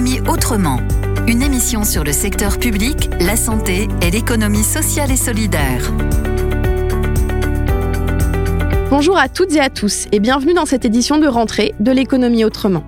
L'économie 0.00 0.30
autrement. 0.30 0.78
Une 1.26 1.42
émission 1.42 1.84
sur 1.84 2.04
le 2.04 2.12
secteur 2.12 2.58
public, 2.58 3.10
la 3.20 3.36
santé 3.36 3.86
et 4.00 4.10
l'économie 4.10 4.62
sociale 4.62 5.10
et 5.10 5.16
solidaire. 5.16 5.92
Bonjour 8.88 9.18
à 9.18 9.28
toutes 9.28 9.54
et 9.54 9.60
à 9.60 9.68
tous 9.68 10.06
et 10.10 10.18
bienvenue 10.18 10.54
dans 10.54 10.64
cette 10.64 10.86
édition 10.86 11.18
de 11.18 11.26
rentrée 11.26 11.74
de 11.80 11.92
l'économie 11.92 12.44
autrement. 12.44 12.82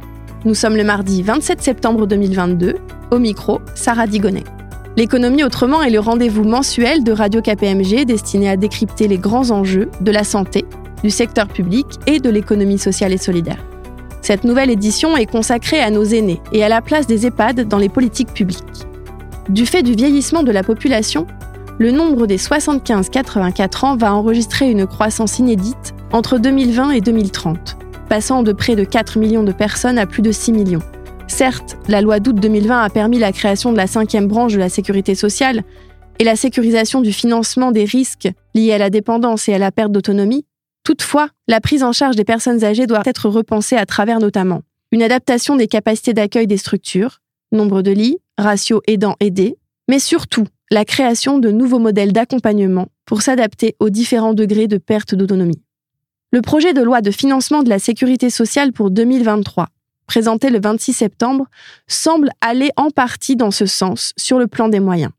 Nous 0.47 0.55
sommes 0.55 0.75
le 0.75 0.85
mardi 0.85 1.23
27 1.23 1.61
septembre 1.61 2.07
2022. 2.07 2.77
Au 3.11 3.19
micro, 3.19 3.61
Sarah 3.75 4.07
Digonet. 4.07 4.45
L'économie 4.97 5.45
autrement 5.45 5.83
est 5.83 5.91
le 5.91 6.01
rendez-vous 6.01 6.45
mensuel 6.45 7.05
de 7.05 7.13
Radio 7.13 7.43
KPMG 7.43 8.07
destiné 8.07 8.49
à 8.49 8.57
décrypter 8.57 9.07
les 9.07 9.19
grands 9.19 9.51
enjeux 9.51 9.91
de 10.01 10.11
la 10.11 10.25
santé, 10.25 10.65
du 11.03 11.11
secteur 11.11 11.49
public 11.49 11.87
et 12.07 12.21
de 12.21 12.31
l'économie 12.31 12.79
sociale 12.79 13.13
et 13.13 13.19
solidaire. 13.19 13.63
Cette 14.23 14.45
nouvelle 14.45 14.71
édition 14.71 15.17
est 15.17 15.27
consacrée 15.27 15.81
à 15.81 15.91
nos 15.91 16.05
aînés 16.05 16.41
et 16.53 16.63
à 16.63 16.69
la 16.69 16.81
place 16.81 17.09
des 17.09 17.27
EHPAD 17.27 17.67
dans 17.67 17.79
les 17.79 17.89
politiques 17.89 18.33
publiques. 18.33 18.87
Du 19.49 19.67
fait 19.67 19.83
du 19.83 19.95
vieillissement 19.95 20.45
de 20.45 20.53
la 20.53 20.63
population, 20.63 21.27
le 21.81 21.91
nombre 21.91 22.29
des 22.29 22.39
75-84 22.39 23.85
ans 23.85 23.97
va 23.97 24.15
enregistrer 24.15 24.71
une 24.71 24.87
croissance 24.87 25.41
inédite 25.41 25.95
entre 26.13 26.39
2020 26.39 26.93
et 26.93 27.01
2030, 27.01 27.77
passant 28.09 28.45
de 28.45 28.53
près 28.53 28.77
de 28.77 28.85
4 28.85 29.19
millions 29.19 29.43
de 29.43 29.51
personnes 29.51 29.99
à 29.99 30.07
plus 30.07 30.23
de 30.23 30.31
6 30.31 30.53
millions. 30.53 30.83
Certes, 31.27 31.77
la 31.89 32.01
loi 32.01 32.21
d'août 32.21 32.37
2020 32.37 32.81
a 32.81 32.91
permis 32.91 33.19
la 33.19 33.33
création 33.33 33.73
de 33.73 33.77
la 33.77 33.89
cinquième 33.89 34.29
branche 34.29 34.53
de 34.53 34.59
la 34.59 34.69
sécurité 34.69 35.17
sociale 35.17 35.65
et 36.21 36.25
la 36.25 36.37
sécurisation 36.37 37.01
du 37.01 37.13
financement 37.13 37.73
des 37.73 37.85
risques 37.85 38.29
liés 38.55 38.73
à 38.73 38.79
la 38.79 38.91
dépendance 38.91 39.49
et 39.49 39.55
à 39.55 39.59
la 39.59 39.73
perte 39.73 39.91
d'autonomie, 39.91 40.45
Toutefois, 40.85 41.29
la 41.47 41.61
prise 41.61 41.85
en 41.85 41.93
charge 41.93 42.17
des 42.17 42.25
personnes 42.25 42.65
âgées 42.65 42.87
doit 42.87 43.03
être 43.05 43.29
repensée 43.29 43.77
à 43.77 43.87
travers 43.87 44.19
notamment 44.19 44.63
une 44.91 45.03
adaptation 45.03 45.57
des 45.57 45.69
capacités 45.69 46.13
d'accueil 46.13 46.47
des 46.47 46.59
structures, 46.59 47.21
nombre 47.51 47.83
de 47.83 47.91
lits, 47.91 48.19
ratio 48.37 48.83
aidant-aidé, 48.87 49.57
mais 49.89 49.99
surtout 49.99 50.47
la 50.71 50.85
création 50.85 51.39
de 51.39 51.51
nouveaux 51.51 51.79
modèles 51.79 52.13
d'accompagnement 52.13 52.89
pour 53.07 53.23
s'adapter 53.23 53.75
aux 53.81 53.91
différents 53.91 54.35
degrés 54.35 54.69
de 54.69 54.79
perte 54.79 55.15
d'autonomie. 55.15 55.63
Le 56.31 56.41
projet 56.41 56.73
de 56.73 56.83
loi 56.83 57.01
de 57.01 57.11
financement 57.11 57.63
de 57.63 57.69
la 57.69 57.79
sécurité 57.79 58.31
sociale 58.31 58.73
pour 58.73 58.91
2023, 58.91 59.69
présenté 60.07 60.51
le 60.51 60.61
26 60.61 60.95
septembre, 60.95 61.47
semble 61.89 62.31
aller 62.41 62.71
en 62.77 62.91
partie 62.91 63.37
dans 63.37 63.51
ce 63.51 63.67
sens 63.67 64.13
sur 64.17 64.39
le 64.39 64.47
plan 64.47 64.69
des 64.69 64.81
moyens. 64.81 65.13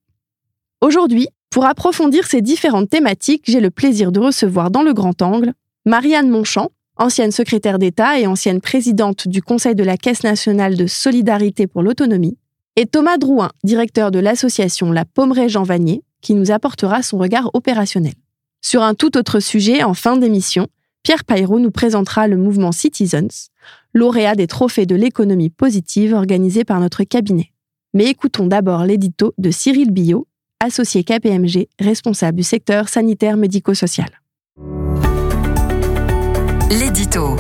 Aujourd'hui, 0.82 1.28
pour 1.54 1.66
approfondir 1.66 2.26
ces 2.26 2.42
différentes 2.42 2.90
thématiques, 2.90 3.44
j'ai 3.46 3.60
le 3.60 3.70
plaisir 3.70 4.12
de 4.12 4.20
recevoir 4.20 4.72
dans 4.72 4.82
le 4.82 4.92
grand 4.92 5.22
angle 5.22 5.54
Marianne 5.86 6.28
Monchamp, 6.28 6.72
ancienne 6.98 7.32
secrétaire 7.32 7.78
d'État 7.78 8.20
et 8.20 8.26
ancienne 8.26 8.60
présidente 8.60 9.28
du 9.28 9.44
Conseil 9.44 9.76
de 9.76 9.84
la 9.84 9.96
Caisse 9.96 10.24
nationale 10.24 10.76
de 10.76 10.88
solidarité 10.88 11.68
pour 11.68 11.84
l'autonomie, 11.84 12.40
et 12.76 12.88
Thomas 12.88 13.20
Drouin, 13.20 13.52
directeur 13.64 14.10
de 14.10 14.18
l'association 14.18 14.92
La 14.92 15.06
Pommeraye 15.06 15.48
Jean 15.48 15.62
Vanier, 15.62 16.02
qui 16.22 16.34
nous 16.34 16.50
apportera 16.50 17.04
son 17.04 17.20
regard 17.20 17.52
opérationnel. 17.54 18.16
Sur 18.62 18.82
un 18.82 18.96
tout 18.96 19.16
autre 19.16 19.40
sujet, 19.40 19.84
en 19.84 19.94
fin 19.94 20.18
d'émission, 20.18 20.66
Pierre 21.04 21.24
Payrot 21.24 21.60
nous 21.60 21.70
présentera 21.70 22.28
le 22.28 22.38
mouvement 22.38 22.72
Citizens, 22.72 23.52
lauréat 23.94 24.34
des 24.34 24.48
trophées 24.48 24.88
de 24.88 24.96
l'économie 24.96 25.52
positive 25.52 26.14
organisés 26.14 26.64
par 26.64 26.80
notre 26.80 27.04
cabinet. 27.04 27.52
Mais 27.94 28.06
écoutons 28.06 28.48
d'abord 28.48 28.86
l'édito 28.86 29.36
de 29.38 29.52
Cyril 29.52 29.92
Billot, 29.92 30.26
associé 30.64 31.04
KPMG, 31.04 31.68
responsable 31.80 32.38
du 32.38 32.44
secteur 32.44 32.90
sanitaire 32.90 33.38
médico-social. 33.38 34.10
L'édito. 36.70 37.36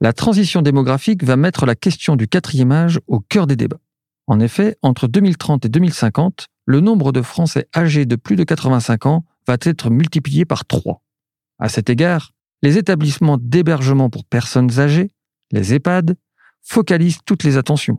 La 0.00 0.12
transition 0.12 0.62
démographique 0.62 1.24
va 1.24 1.36
mettre 1.36 1.66
la 1.66 1.74
question 1.74 2.16
du 2.16 2.26
quatrième 2.26 2.72
âge 2.72 3.00
au 3.06 3.20
cœur 3.20 3.46
des 3.46 3.56
débats. 3.56 3.80
En 4.26 4.40
effet, 4.40 4.76
entre 4.82 5.06
2030 5.06 5.66
et 5.66 5.68
2050, 5.68 6.48
le 6.66 6.80
nombre 6.80 7.12
de 7.12 7.22
Français 7.22 7.68
âgés 7.76 8.06
de 8.06 8.16
plus 8.16 8.36
de 8.36 8.44
85 8.44 9.06
ans 9.06 9.24
va 9.46 9.56
être 9.62 9.90
multiplié 9.90 10.44
par 10.44 10.64
3. 10.64 11.02
À 11.58 11.68
cet 11.68 11.90
égard, 11.90 12.32
les 12.62 12.78
établissements 12.78 13.38
d'hébergement 13.38 14.10
pour 14.10 14.24
personnes 14.24 14.78
âgées, 14.78 15.10
les 15.52 15.74
EHPAD, 15.74 16.16
focalisent 16.62 17.18
toutes 17.24 17.44
les 17.44 17.56
attentions. 17.58 17.98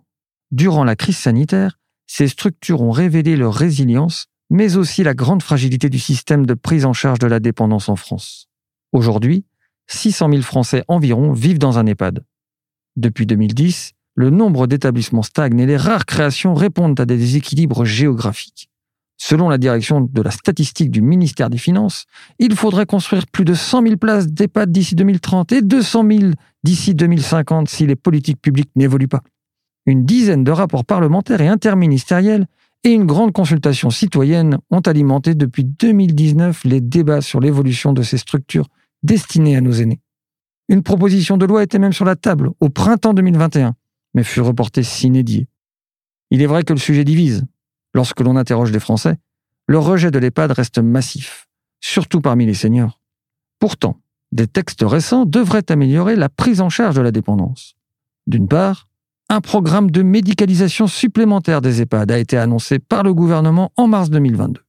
Durant 0.56 0.86
la 0.86 0.96
crise 0.96 1.18
sanitaire, 1.18 1.78
ces 2.08 2.30
structures 2.30 2.82
ont 2.82 2.92
révélé 2.92 3.36
leur 3.36 3.54
résilience, 3.54 4.28
mais 4.50 4.78
aussi 4.78 5.04
la 5.04 5.14
grande 5.14 5.44
fragilité 5.44 5.90
du 5.90 6.00
système 6.00 6.46
de 6.46 6.54
prise 6.54 6.86
en 6.86 6.94
charge 6.94 7.20
de 7.20 7.28
la 7.28 7.42
dépendance 7.42 7.90
en 7.90 7.98
France. 7.98 8.48
Aujourd'hui, 8.94 9.44
600 9.88 10.30
000 10.30 10.42
Français 10.44 10.86
environ 10.88 11.34
vivent 11.34 11.60
dans 11.60 11.78
un 11.78 11.86
EHPAD. 11.86 12.24
Depuis 12.96 13.26
2010, 13.26 13.92
le 14.16 14.30
nombre 14.30 14.66
d'établissements 14.66 15.24
stagne 15.24 15.60
et 15.60 15.66
les 15.66 15.76
rares 15.76 16.06
créations 16.06 16.54
répondent 16.54 16.98
à 17.02 17.06
des 17.06 17.18
déséquilibres 17.18 17.84
géographiques. 17.84 18.70
Selon 19.18 19.50
la 19.50 19.58
direction 19.58 20.00
de 20.00 20.22
la 20.22 20.32
statistique 20.32 20.90
du 20.90 21.02
ministère 21.02 21.50
des 21.50 21.58
Finances, 21.58 22.06
il 22.40 22.56
faudrait 22.56 22.86
construire 22.86 23.28
plus 23.28 23.44
de 23.44 23.56
100 23.56 23.82
000 23.82 23.98
places 23.98 24.28
d'EHPAD 24.28 24.72
d'ici 24.72 24.96
2030 24.96 25.52
et 25.52 25.62
200 25.62 26.06
000 26.10 26.32
d'ici 26.64 26.96
2050 26.96 27.68
si 27.68 27.86
les 27.86 27.98
politiques 27.98 28.42
publiques 28.42 28.72
n'évoluent 28.78 29.10
pas 29.10 29.22
une 29.86 30.06
dizaine 30.06 30.44
de 30.44 30.52
rapports 30.52 30.86
parlementaires 30.86 31.42
et 31.42 31.48
interministériels 31.48 32.48
et 32.84 32.90
une 32.92 33.06
grande 33.06 33.34
consultation 33.34 33.90
citoyenne 33.90 34.60
ont 34.70 34.82
alimenté 34.82 35.36
depuis 35.36 35.64
2019 35.64 36.64
les 36.66 36.82
débats 36.82 37.22
sur 37.22 37.40
l'évolution 37.40 37.94
de 37.94 38.04
ces 38.04 38.18
structures 38.18 38.68
destinées 39.04 39.56
à 39.56 39.62
nos 39.62 39.72
aînés. 39.72 40.02
Une 40.70 40.84
proposition 40.84 41.38
de 41.38 41.46
loi 41.46 41.64
était 41.64 41.80
même 41.80 41.94
sur 41.94 42.06
la 42.06 42.16
table 42.16 42.52
au 42.60 42.70
printemps 42.70 43.14
2021, 43.14 43.76
mais 44.14 44.24
fut 44.24 44.42
reportée 44.42 44.84
s'inédier. 44.84 45.48
Il 46.32 46.42
est 46.42 46.48
vrai 46.48 46.64
que 46.64 46.74
le 46.74 46.80
sujet 46.80 47.04
divise. 47.04 47.46
Lorsque 47.94 48.22
l'on 48.22 48.36
interroge 48.36 48.72
les 48.72 48.80
Français, 48.80 49.18
le 49.68 49.80
rejet 49.80 50.12
de 50.12 50.20
l'EHPAD 50.20 50.52
reste 50.52 50.80
massif, 50.80 51.48
surtout 51.80 52.22
parmi 52.22 52.46
les 52.46 52.54
seniors. 52.54 53.00
Pourtant, 53.60 54.00
des 54.32 54.48
textes 54.48 54.84
récents 54.84 55.26
devraient 55.26 55.72
améliorer 55.72 56.16
la 56.16 56.30
prise 56.30 56.62
en 56.62 56.70
charge 56.70 56.96
de 56.96 57.02
la 57.02 57.12
dépendance. 57.12 57.76
D'une 58.28 58.48
part, 58.48 58.90
un 59.30 59.42
programme 59.42 59.90
de 59.90 60.04
médicalisation 60.04 60.88
supplémentaire 60.88 61.62
des 61.62 61.82
EHPAD 61.82 62.12
a 62.12 62.20
été 62.20 62.38
annoncé 62.38 62.80
par 62.80 63.04
le 63.04 63.14
gouvernement 63.14 63.72
en 63.76 63.88
mars 63.88 64.10
2022. 64.10 64.62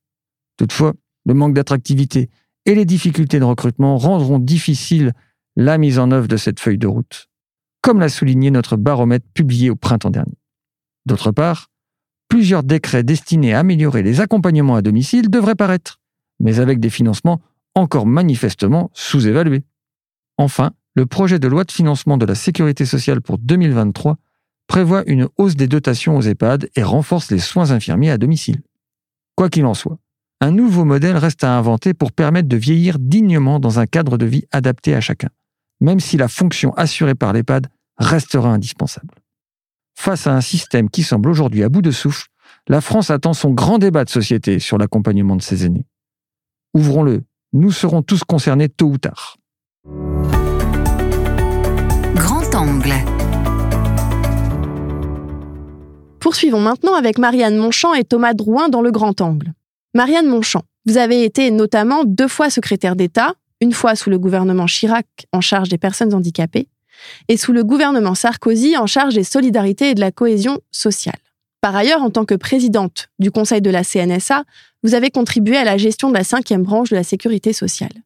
Toutefois, 0.57 0.95
le 1.27 1.35
manque 1.35 1.55
d'attractivité 1.55 2.31
et 2.65 2.75
les 2.75 2.85
difficultés 2.85 3.39
de 3.39 3.45
recrutement 3.45 3.99
rendront 3.99 4.39
difficile 4.39 5.13
la 5.57 5.79
mise 5.79 5.99
en 5.99 6.11
œuvre 6.11 6.29
de 6.29 6.37
cette 6.37 6.61
feuille 6.61 6.79
de 6.79 6.87
route, 6.87 7.29
comme 7.83 8.01
l'a 8.01 8.09
souligné 8.09 8.51
notre 8.51 8.77
baromètre 8.77 9.27
publié 9.35 9.71
au 9.71 9.77
printemps 9.77 10.11
dernier. 10.11 10.39
D'autre 11.05 11.33
part, 11.33 11.69
plusieurs 12.29 12.63
décrets 12.63 13.05
destinés 13.05 13.55
à 13.55 13.61
améliorer 13.61 14.03
les 14.03 14.21
accompagnements 14.21 14.77
à 14.77 14.83
domicile 14.83 15.31
devraient 15.31 15.55
paraître, 15.55 16.01
mais 16.41 16.61
avec 16.61 16.81
des 16.81 16.91
financements 16.91 17.41
encore 17.75 18.07
manifestement 18.07 18.91
sous-évalués. 18.95 19.65
Enfin, 20.39 20.73
le 20.95 21.07
projet 21.07 21.39
de 21.39 21.47
loi 21.47 21.65
de 21.65 21.73
financement 21.73 22.17
de 22.17 22.27
la 22.27 22.35
sécurité 22.35 22.87
sociale 22.87 23.21
pour 23.21 23.39
2023 23.39 24.17
prévoit 24.67 25.05
une 25.07 25.29
hausse 25.37 25.57
des 25.57 25.69
dotations 25.69 26.17
aux 26.17 26.23
EHPAD 26.23 26.69
et 26.77 26.83
renforce 26.83 27.31
les 27.31 27.39
soins 27.39 27.71
infirmiers 27.71 28.11
à 28.11 28.19
domicile. 28.19 28.63
Quoi 29.37 29.49
qu'il 29.49 29.67
en 29.67 29.75
soit, 29.75 29.99
un 30.41 30.51
nouveau 30.51 30.85
modèle 30.85 31.17
reste 31.17 31.45
à 31.45 31.57
inventer 31.57 31.95
pour 31.95 32.13
permettre 32.13 32.49
de 32.49 32.57
vieillir 32.57 32.99
dignement 32.99 33.59
dans 33.59 33.79
un 33.79 33.87
cadre 33.87 34.19
de 34.19 34.27
vie 34.27 34.45
adapté 34.53 34.95
à 34.95 35.01
chacun, 35.01 35.31
même 35.81 36.01
si 36.01 36.17
la 36.17 36.29
fonction 36.29 36.73
assurée 36.75 37.15
par 37.15 37.33
l'EHPAD 37.33 37.69
restera 37.99 38.51
indispensable. 38.51 39.15
Face 39.99 40.27
à 40.27 40.35
un 40.35 40.43
système 40.43 40.91
qui 40.91 41.03
semble 41.03 41.31
aujourd'hui 41.31 41.63
à 41.63 41.69
bout 41.69 41.83
de 41.83 41.91
souffle, 41.91 42.29
la 42.69 42.81
France 42.81 43.11
attend 43.11 43.33
son 43.33 43.51
grand 43.51 43.79
débat 43.79 44.05
de 44.05 44.11
société 44.11 44.59
sur 44.59 44.77
l'accompagnement 44.77 45.37
de 45.37 45.43
ses 45.43 45.65
aînés. 45.65 45.87
Ouvrons-le, 46.75 47.25
nous 47.53 47.71
serons 47.71 48.03
tous 48.03 48.25
concernés 48.25 48.69
tôt 48.69 48.89
ou 48.89 48.99
tard. 48.99 49.37
Grand 52.15 52.55
angle. 52.55 52.93
Poursuivons 56.27 56.59
maintenant 56.59 56.97
avec 56.97 57.19
Marianne 57.19 57.57
Monchamp 57.57 57.95
et 57.95 58.03
Thomas 58.03 58.35
Drouin 58.35 58.69
dans 58.69 58.83
le 58.83 58.91
grand 58.91 59.21
angle. 59.21 59.53
Marianne 59.95 60.27
Monchamp, 60.27 60.65
vous 60.85 60.97
avez 60.97 61.23
été 61.23 61.53
notamment 61.53 62.03
deux 62.05 62.27
fois 62.27 62.51
secrétaire 62.51 62.97
d'État, 62.97 63.35
une 63.61 63.73
fois 63.73 63.95
sous 63.95 64.11
le 64.11 64.19
gouvernement 64.19 64.67
Chirac 64.67 65.07
en 65.31 65.41
charge 65.41 65.69
des 65.69 65.79
personnes 65.79 66.13
handicapées, 66.13 66.67
et 67.29 67.37
sous 67.37 67.53
le 67.53 67.63
gouvernement 67.63 68.17
Sarkozy 68.17 68.77
en 68.77 68.89
charge 68.89 69.15
des 69.15 69.23
solidarités 69.23 69.91
et 69.91 69.95
de 69.95 70.01
la 70.01 70.11
cohésion 70.11 70.59
sociale. 70.73 71.21
Par 71.61 71.77
ailleurs, 71.77 72.03
en 72.03 72.11
tant 72.11 72.25
que 72.25 72.35
présidente 72.35 73.07
du 73.21 73.31
Conseil 73.31 73.61
de 73.61 73.71
la 73.71 73.85
CNSA, 73.85 74.43
vous 74.83 74.95
avez 74.97 75.13
contribué 75.13 75.57
à 75.57 75.63
la 75.63 75.77
gestion 75.77 76.09
de 76.09 76.15
la 76.15 76.25
cinquième 76.25 76.65
branche 76.65 76.91
de 76.91 76.97
la 76.97 77.05
sécurité 77.05 77.53
sociale. 77.53 78.03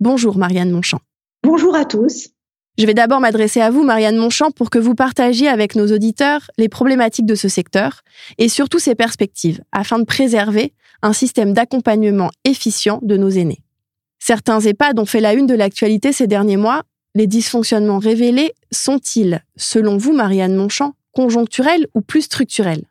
Bonjour 0.00 0.36
Marianne 0.38 0.72
Monchamp. 0.72 1.02
Bonjour 1.44 1.76
à 1.76 1.84
tous. 1.84 2.30
Je 2.80 2.86
vais 2.86 2.94
d'abord 2.94 3.20
m'adresser 3.20 3.60
à 3.60 3.70
vous, 3.70 3.82
Marianne 3.82 4.16
Monchamp, 4.16 4.52
pour 4.52 4.70
que 4.70 4.78
vous 4.78 4.94
partagiez 4.94 5.48
avec 5.48 5.74
nos 5.74 5.92
auditeurs 5.92 6.50
les 6.56 6.70
problématiques 6.70 7.26
de 7.26 7.34
ce 7.34 7.46
secteur 7.46 8.00
et 8.38 8.48
surtout 8.48 8.78
ses 8.78 8.94
perspectives, 8.94 9.60
afin 9.70 9.98
de 9.98 10.04
préserver 10.04 10.72
un 11.02 11.12
système 11.12 11.52
d'accompagnement 11.52 12.30
efficient 12.44 12.98
de 13.02 13.18
nos 13.18 13.28
aînés. 13.28 13.60
Certains 14.18 14.60
EHPAD 14.60 14.98
ont 14.98 15.04
fait 15.04 15.20
la 15.20 15.34
une 15.34 15.46
de 15.46 15.54
l'actualité 15.54 16.14
ces 16.14 16.26
derniers 16.26 16.56
mois, 16.56 16.84
les 17.14 17.26
dysfonctionnements 17.26 17.98
révélés 17.98 18.54
sont-ils, 18.70 19.44
selon 19.58 19.98
vous, 19.98 20.14
Marianne 20.14 20.56
Monchamp, 20.56 20.94
conjoncturels 21.12 21.86
ou 21.94 22.00
plus 22.00 22.22
structurels? 22.22 22.84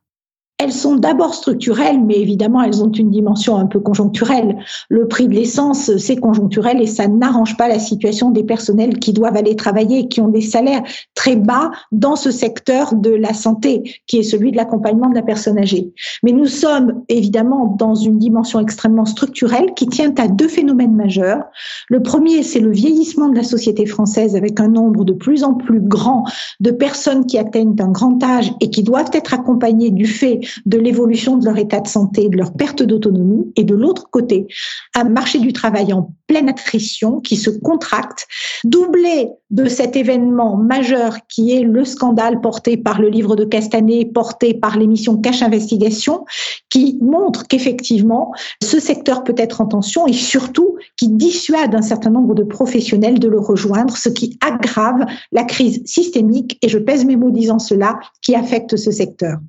Elles 0.61 0.73
sont 0.73 0.97
d'abord 0.97 1.33
structurelles, 1.35 2.01
mais 2.03 2.19
évidemment, 2.19 2.61
elles 2.61 2.83
ont 2.83 2.91
une 2.91 3.09
dimension 3.09 3.55
un 3.55 3.65
peu 3.65 3.79
conjoncturelle. 3.79 4.57
Le 4.89 5.07
prix 5.07 5.29
de 5.29 5.33
l'essence, 5.33 5.95
c'est 5.95 6.17
conjoncturel 6.17 6.81
et 6.81 6.85
ça 6.85 7.07
n'arrange 7.07 7.55
pas 7.55 7.69
la 7.69 7.79
situation 7.79 8.29
des 8.29 8.43
personnels 8.43 8.99
qui 8.99 9.13
doivent 9.13 9.37
aller 9.37 9.55
travailler 9.55 9.99
et 9.99 10.07
qui 10.09 10.19
ont 10.19 10.27
des 10.27 10.41
salaires 10.41 10.83
très 11.15 11.37
bas 11.37 11.71
dans 11.93 12.17
ce 12.17 12.29
secteur 12.29 12.93
de 12.93 13.09
la 13.09 13.33
santé, 13.33 14.01
qui 14.05 14.17
est 14.17 14.23
celui 14.23 14.51
de 14.51 14.57
l'accompagnement 14.57 15.09
de 15.09 15.15
la 15.15 15.21
personne 15.21 15.57
âgée. 15.57 15.93
Mais 16.23 16.33
nous 16.33 16.47
sommes 16.47 17.03
évidemment 17.07 17.77
dans 17.79 17.95
une 17.95 18.19
dimension 18.19 18.59
extrêmement 18.59 19.05
structurelle 19.05 19.73
qui 19.77 19.87
tient 19.87 20.13
à 20.17 20.27
deux 20.27 20.49
phénomènes 20.49 20.95
majeurs. 20.95 21.45
Le 21.87 22.03
premier, 22.03 22.43
c'est 22.43 22.59
le 22.59 22.71
vieillissement 22.71 23.29
de 23.29 23.35
la 23.37 23.43
société 23.43 23.85
française 23.85 24.35
avec 24.35 24.59
un 24.59 24.67
nombre 24.67 25.05
de 25.05 25.13
plus 25.13 25.45
en 25.45 25.53
plus 25.53 25.79
grand 25.79 26.25
de 26.59 26.71
personnes 26.71 27.25
qui 27.25 27.37
atteignent 27.37 27.75
un 27.79 27.91
grand 27.91 28.21
âge 28.21 28.51
et 28.59 28.69
qui 28.69 28.83
doivent 28.83 29.11
être 29.13 29.33
accompagnées 29.33 29.91
du 29.91 30.05
fait 30.05 30.41
de 30.65 30.77
l'évolution 30.77 31.37
de 31.37 31.45
leur 31.45 31.57
état 31.57 31.79
de 31.79 31.87
santé, 31.87 32.29
de 32.29 32.37
leur 32.37 32.53
perte 32.53 32.83
d'autonomie, 32.83 33.51
et 33.55 33.63
de 33.63 33.75
l'autre 33.75 34.09
côté, 34.09 34.47
un 34.95 35.05
marché 35.05 35.39
du 35.39 35.53
travail 35.53 35.93
en 35.93 36.13
pleine 36.27 36.49
attrition 36.49 37.19
qui 37.19 37.35
se 37.35 37.49
contracte, 37.49 38.27
doublé 38.63 39.29
de 39.49 39.65
cet 39.67 39.95
événement 39.95 40.57
majeur 40.57 41.17
qui 41.27 41.53
est 41.53 41.61
le 41.61 41.83
scandale 41.85 42.39
porté 42.39 42.77
par 42.77 43.01
le 43.01 43.09
livre 43.09 43.35
de 43.35 43.45
Castanet, 43.45 44.05
porté 44.13 44.53
par 44.53 44.77
l'émission 44.77 45.17
Cache 45.17 45.41
Investigation, 45.41 46.25
qui 46.69 46.99
montre 47.01 47.47
qu'effectivement, 47.47 48.31
ce 48.61 48.79
secteur 48.79 49.23
peut 49.23 49.35
être 49.37 49.61
en 49.61 49.65
tension 49.65 50.05
et 50.05 50.13
surtout 50.13 50.75
qui 50.97 51.09
dissuade 51.09 51.73
un 51.73 51.81
certain 51.81 52.11
nombre 52.11 52.35
de 52.35 52.43
professionnels 52.43 53.19
de 53.19 53.27
le 53.27 53.39
rejoindre, 53.39 53.97
ce 53.97 54.09
qui 54.09 54.37
aggrave 54.45 55.05
la 55.31 55.43
crise 55.43 55.81
systémique, 55.85 56.57
et 56.61 56.69
je 56.69 56.77
pèse 56.77 57.05
mes 57.05 57.15
mots 57.15 57.31
disant 57.31 57.59
cela, 57.59 57.99
qui 58.21 58.35
affecte 58.35 58.75
ce 58.75 58.91
secteur. 58.91 59.39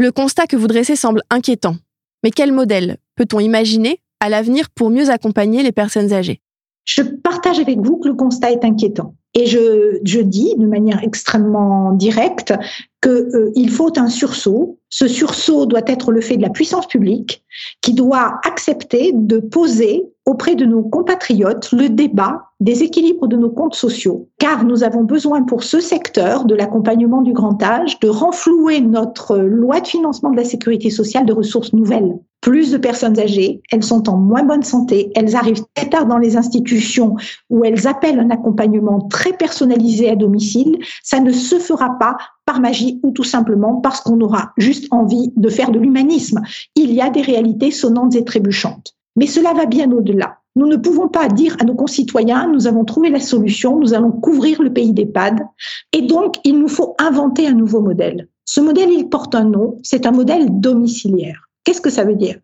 Le 0.00 0.12
constat 0.12 0.46
que 0.46 0.56
vous 0.56 0.68
dressez 0.68 0.94
semble 0.94 1.22
inquiétant. 1.28 1.74
Mais 2.22 2.30
quel 2.30 2.52
modèle 2.52 2.98
peut-on 3.16 3.40
imaginer 3.40 4.00
à 4.20 4.28
l'avenir 4.28 4.70
pour 4.70 4.90
mieux 4.90 5.10
accompagner 5.10 5.64
les 5.64 5.72
personnes 5.72 6.12
âgées? 6.12 6.40
Je 6.84 7.02
partage 7.02 7.58
avec 7.58 7.78
vous 7.80 7.98
que 7.98 8.06
le 8.06 8.14
constat 8.14 8.52
est 8.52 8.64
inquiétant. 8.64 9.16
Et 9.34 9.46
je, 9.46 10.20
dis 10.20 10.54
de 10.56 10.66
manière 10.66 11.02
extrêmement 11.02 11.92
directe 11.92 12.54
qu'il 13.02 13.10
euh, 13.66 13.70
faut 13.70 13.92
un 13.98 14.08
sursaut. 14.08 14.78
Ce 14.88 15.06
sursaut 15.06 15.66
doit 15.66 15.82
être 15.86 16.10
le 16.12 16.20
fait 16.20 16.36
de 16.36 16.42
la 16.42 16.50
puissance 16.50 16.86
publique 16.86 17.44
qui 17.82 17.92
doit 17.92 18.40
accepter 18.44 19.12
de 19.14 19.38
poser 19.38 20.04
auprès 20.28 20.54
de 20.54 20.64
nos 20.64 20.82
compatriotes 20.82 21.72
le 21.72 21.88
débat 21.88 22.42
des 22.60 22.82
équilibres 22.82 23.28
de 23.28 23.36
nos 23.36 23.50
comptes 23.50 23.74
sociaux, 23.74 24.28
car 24.38 24.64
nous 24.64 24.82
avons 24.82 25.04
besoin 25.04 25.42
pour 25.42 25.62
ce 25.62 25.80
secteur 25.80 26.44
de 26.44 26.54
l'accompagnement 26.54 27.22
du 27.22 27.32
grand 27.32 27.62
âge 27.62 27.98
de 28.00 28.08
renflouer 28.08 28.80
notre 28.80 29.38
loi 29.38 29.80
de 29.80 29.86
financement 29.86 30.30
de 30.30 30.36
la 30.36 30.44
sécurité 30.44 30.90
sociale 30.90 31.24
de 31.24 31.32
ressources 31.32 31.72
nouvelles. 31.72 32.18
Plus 32.40 32.70
de 32.70 32.78
personnes 32.78 33.18
âgées, 33.18 33.62
elles 33.72 33.82
sont 33.82 34.08
en 34.08 34.16
moins 34.16 34.44
bonne 34.44 34.62
santé, 34.62 35.10
elles 35.14 35.34
arrivent 35.34 35.64
très 35.74 35.88
tard 35.88 36.06
dans 36.06 36.18
les 36.18 36.36
institutions 36.36 37.16
où 37.50 37.64
elles 37.64 37.86
appellent 37.86 38.20
un 38.20 38.30
accompagnement 38.30 39.00
très 39.08 39.32
personnalisé 39.32 40.10
à 40.10 40.14
domicile. 40.14 40.78
Ça 41.02 41.20
ne 41.20 41.32
se 41.32 41.58
fera 41.58 41.98
pas 41.98 42.16
par 42.48 42.62
magie 42.62 42.98
ou 43.02 43.10
tout 43.10 43.24
simplement 43.24 43.74
parce 43.74 44.00
qu'on 44.00 44.18
aura 44.22 44.52
juste 44.56 44.86
envie 44.90 45.34
de 45.36 45.50
faire 45.50 45.70
de 45.70 45.78
l'humanisme. 45.78 46.40
Il 46.76 46.94
y 46.94 47.02
a 47.02 47.10
des 47.10 47.20
réalités 47.20 47.70
sonnantes 47.70 48.16
et 48.16 48.24
trébuchantes. 48.24 48.94
Mais 49.16 49.26
cela 49.26 49.52
va 49.52 49.66
bien 49.66 49.92
au-delà. 49.92 50.38
Nous 50.56 50.66
ne 50.66 50.76
pouvons 50.76 51.08
pas 51.08 51.28
dire 51.28 51.58
à 51.60 51.64
nos 51.64 51.74
concitoyens, 51.74 52.50
nous 52.50 52.66
avons 52.66 52.86
trouvé 52.86 53.10
la 53.10 53.20
solution, 53.20 53.78
nous 53.78 53.92
allons 53.92 54.12
couvrir 54.12 54.62
le 54.62 54.72
pays 54.72 54.94
d'EHPAD. 54.94 55.40
Et 55.92 56.00
donc, 56.00 56.36
il 56.42 56.58
nous 56.58 56.68
faut 56.68 56.94
inventer 56.98 57.46
un 57.46 57.52
nouveau 57.52 57.82
modèle. 57.82 58.28
Ce 58.46 58.62
modèle, 58.62 58.92
il 58.92 59.10
porte 59.10 59.34
un 59.34 59.44
nom, 59.44 59.76
c'est 59.82 60.06
un 60.06 60.12
modèle 60.12 60.46
domiciliaire. 60.58 61.47
Qu'est-ce 61.68 61.82
que 61.82 61.90
ça 61.90 62.04
veut 62.04 62.14
dire? 62.14 62.36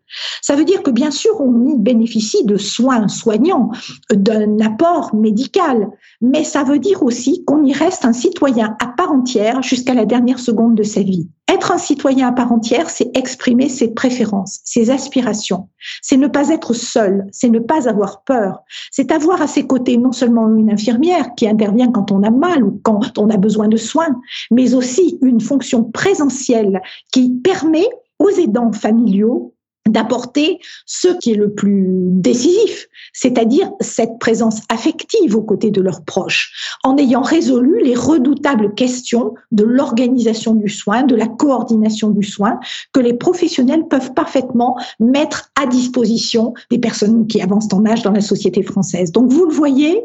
Ça 0.43 0.55
veut 0.55 0.65
dire 0.65 0.83
que 0.83 0.91
bien 0.91 1.09
sûr, 1.09 1.41
on 1.41 1.65
y 1.65 1.79
bénéficie 1.79 2.45
de 2.45 2.57
soins 2.57 3.07
soignants, 3.07 3.71
d'un 4.13 4.59
apport 4.59 5.15
médical, 5.15 5.89
mais 6.21 6.43
ça 6.43 6.63
veut 6.63 6.77
dire 6.77 7.01
aussi 7.01 7.43
qu'on 7.43 7.63
y 7.63 7.73
reste 7.73 8.05
un 8.05 8.13
citoyen 8.13 8.77
à 8.79 8.85
part 8.85 9.11
entière 9.11 9.63
jusqu'à 9.63 9.95
la 9.95 10.05
dernière 10.05 10.37
seconde 10.37 10.75
de 10.75 10.83
sa 10.83 11.01
vie. 11.01 11.27
Être 11.51 11.71
un 11.71 11.79
citoyen 11.79 12.27
à 12.27 12.33
part 12.33 12.51
entière, 12.51 12.87
c'est 12.87 13.17
exprimer 13.17 13.67
ses 13.67 13.95
préférences, 13.95 14.59
ses 14.63 14.91
aspirations. 14.91 15.69
C'est 16.03 16.17
ne 16.17 16.27
pas 16.27 16.49
être 16.49 16.73
seul, 16.73 17.25
c'est 17.31 17.49
ne 17.49 17.57
pas 17.57 17.89
avoir 17.89 18.21
peur. 18.25 18.59
C'est 18.91 19.11
avoir 19.11 19.41
à 19.41 19.47
ses 19.47 19.65
côtés 19.65 19.97
non 19.97 20.11
seulement 20.11 20.47
une 20.55 20.71
infirmière 20.71 21.33
qui 21.35 21.47
intervient 21.47 21.91
quand 21.91 22.11
on 22.11 22.21
a 22.21 22.29
mal 22.29 22.63
ou 22.63 22.79
quand 22.83 23.17
on 23.17 23.31
a 23.31 23.37
besoin 23.37 23.69
de 23.69 23.77
soins, 23.77 24.21
mais 24.51 24.75
aussi 24.75 25.17
une 25.23 25.41
fonction 25.41 25.83
présentielle 25.83 26.79
qui 27.11 27.31
permet 27.43 27.89
aux 28.25 28.39
aidants 28.39 28.71
familiaux 28.71 29.54
d'apporter 29.87 30.59
ce 30.85 31.09
qui 31.19 31.31
est 31.31 31.35
le 31.35 31.53
plus 31.53 31.87
décisif, 31.89 32.87
c'est-à-dire 33.13 33.69
cette 33.81 34.17
présence 34.19 34.61
affective 34.69 35.35
aux 35.35 35.43
côtés 35.43 35.69
de 35.69 35.81
leurs 35.81 36.03
proches, 36.03 36.77
en 36.83 36.97
ayant 36.97 37.21
résolu 37.21 37.83
les 37.83 37.95
redoutables 37.95 38.73
questions 38.73 39.35
de 39.51 39.63
l'organisation 39.63 40.55
du 40.55 40.69
soin, 40.69 41.03
de 41.03 41.15
la 41.15 41.27
coordination 41.27 42.09
du 42.09 42.23
soin, 42.23 42.59
que 42.93 42.99
les 42.99 43.13
professionnels 43.13 43.87
peuvent 43.87 44.13
parfaitement 44.13 44.75
mettre 44.99 45.51
à 45.61 45.67
disposition 45.67 46.53
des 46.71 46.79
personnes 46.79 47.27
qui 47.27 47.41
avancent 47.41 47.71
en 47.71 47.85
âge 47.85 48.01
dans 48.01 48.11
la 48.11 48.21
société 48.21 48.63
française. 48.63 49.11
Donc 49.11 49.31
vous 49.31 49.45
le 49.45 49.53
voyez, 49.53 50.03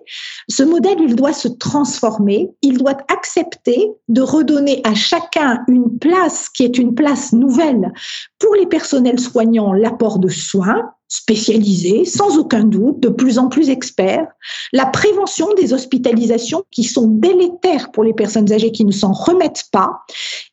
ce 0.49 0.62
modèle, 0.62 0.99
il 1.00 1.17
doit 1.17 1.32
se 1.32 1.49
transformer, 1.49 2.50
il 2.62 2.79
doit 2.79 2.99
accepter 3.09 3.91
de 4.09 4.21
redonner 4.21 4.82
à 4.85 4.94
chacun 4.94 5.65
une 5.69 5.99
place 5.99 6.49
qui 6.49 6.65
est 6.65 6.79
une 6.79 6.94
place 6.94 7.32
nouvelle 7.32 7.93
pour 8.38 8.55
les 8.55 8.67
personnels 8.67 9.21
soignants 9.21 9.69
l'apport 9.72 10.19
de 10.19 10.28
soins 10.28 10.93
spécialisés, 11.08 12.05
sans 12.05 12.38
aucun 12.38 12.62
doute, 12.62 13.00
de 13.00 13.08
plus 13.08 13.38
en 13.38 13.49
plus 13.49 13.69
experts, 13.69 14.28
la 14.72 14.87
prévention 14.87 15.49
des 15.55 15.72
hospitalisations 15.72 16.62
qui 16.70 16.84
sont 16.84 17.08
délétères 17.08 17.90
pour 17.90 18.05
les 18.05 18.14
personnes 18.14 18.52
âgées 18.52 18.70
qui 18.70 18.84
ne 18.84 18.93
s'en 18.93 19.12
remettent 19.12 19.67
pas, 19.72 20.02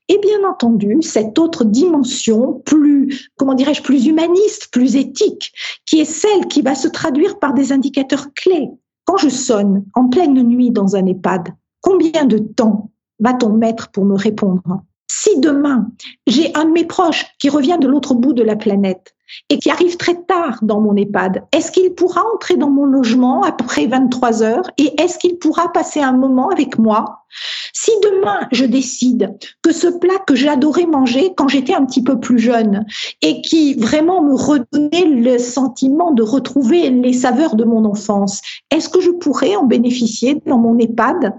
et 0.09 0.17
bien 0.17 0.49
entendu 0.49 0.97
cette 1.01 1.37
autre 1.37 1.63
dimension 1.63 2.61
plus, 2.65 3.29
comment 3.37 3.53
dirais-je, 3.53 3.83
plus 3.83 4.07
humaniste, 4.07 4.69
plus 4.71 4.95
éthique, 4.95 5.51
qui 5.85 5.99
est 5.99 6.05
celle 6.05 6.47
qui 6.47 6.63
va 6.63 6.73
se 6.73 6.87
traduire 6.87 7.37
par 7.37 7.53
des 7.53 7.71
indicateurs 7.71 8.33
clés. 8.33 8.69
Quand 9.05 9.17
je 9.17 9.29
sonne 9.29 9.85
en 9.93 10.09
pleine 10.09 10.41
nuit 10.41 10.71
dans 10.71 10.95
un 10.95 11.05
EHPAD, 11.05 11.49
combien 11.81 12.25
de 12.25 12.39
temps 12.39 12.89
va-t-on 13.19 13.53
mettre 13.53 13.91
pour 13.91 14.05
me 14.05 14.15
répondre? 14.15 14.81
Si 15.19 15.39
demain, 15.39 15.87
j'ai 16.27 16.55
un 16.55 16.65
de 16.65 16.71
mes 16.71 16.85
proches 16.85 17.25
qui 17.39 17.49
revient 17.49 17.77
de 17.81 17.87
l'autre 17.87 18.13
bout 18.13 18.33
de 18.33 18.43
la 18.43 18.55
planète 18.55 19.15
et 19.49 19.57
qui 19.57 19.71
arrive 19.71 19.97
très 19.97 20.13
tard 20.13 20.59
dans 20.61 20.79
mon 20.79 20.95
EHPAD, 20.95 21.43
est-ce 21.51 21.71
qu'il 21.71 21.93
pourra 21.95 22.23
entrer 22.33 22.55
dans 22.55 22.69
mon 22.69 22.85
logement 22.85 23.41
après 23.41 23.87
23 23.87 24.43
heures 24.43 24.69
et 24.77 24.93
est-ce 25.01 25.17
qu'il 25.17 25.39
pourra 25.39 25.71
passer 25.73 26.01
un 26.01 26.13
moment 26.13 26.49
avec 26.49 26.77
moi? 26.77 27.25
Si 27.73 27.91
demain 28.01 28.47
je 28.51 28.65
décide 28.65 29.37
que 29.61 29.71
ce 29.71 29.87
plat 29.87 30.17
que 30.25 30.35
j'adorais 30.35 30.85
manger 30.85 31.33
quand 31.35 31.47
j'étais 31.47 31.73
un 31.73 31.85
petit 31.85 32.03
peu 32.03 32.19
plus 32.19 32.39
jeune 32.39 32.85
et 33.21 33.41
qui 33.41 33.75
vraiment 33.75 34.23
me 34.23 34.35
redonnait 34.35 35.05
le 35.05 35.37
sentiment 35.37 36.11
de 36.11 36.23
retrouver 36.23 36.89
les 36.89 37.13
saveurs 37.13 37.55
de 37.55 37.63
mon 37.63 37.85
enfance, 37.85 38.41
est-ce 38.71 38.89
que 38.89 39.01
je 39.01 39.11
pourrais 39.11 39.55
en 39.55 39.65
bénéficier 39.65 40.41
dans 40.45 40.57
mon 40.57 40.77
EHPAD? 40.79 41.33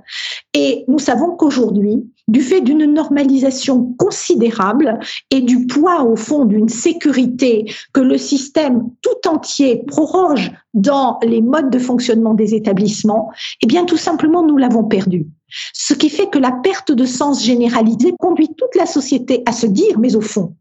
Et 0.54 0.84
nous 0.88 0.98
savons 0.98 1.36
qu'aujourd'hui, 1.36 2.04
du 2.28 2.42
fait 2.42 2.60
d'une 2.60 2.84
normalisation 2.84 3.94
considérable 3.98 5.00
et 5.30 5.40
du 5.40 5.66
poids 5.66 6.04
au 6.04 6.14
fond 6.14 6.44
d'une 6.44 6.68
sécurité 6.68 7.72
que 7.92 8.00
le 8.00 8.18
système 8.18 8.90
tout 9.02 9.28
entier 9.28 9.82
proroge 9.86 10.52
dans 10.74 11.18
les 11.22 11.40
modes 11.40 11.70
de 11.70 11.78
fonctionnement 11.78 12.34
des 12.34 12.54
établissements, 12.54 13.30
eh 13.62 13.66
bien 13.66 13.84
tout 13.84 13.96
simplement 13.96 14.46
nous 14.46 14.58
l'avons 14.58 14.84
perdu. 14.84 15.26
Ce 15.72 15.94
qui 15.94 16.10
fait 16.10 16.28
que 16.28 16.38
la 16.38 16.52
perte 16.52 16.92
de 16.92 17.04
sens 17.04 17.42
généralisée 17.42 18.12
conduit 18.18 18.48
toute 18.56 18.74
la 18.74 18.86
société 18.86 19.42
à 19.46 19.52
se 19.52 19.66
dire, 19.66 19.98
mais 19.98 20.16
au 20.16 20.20
fond, 20.20 20.54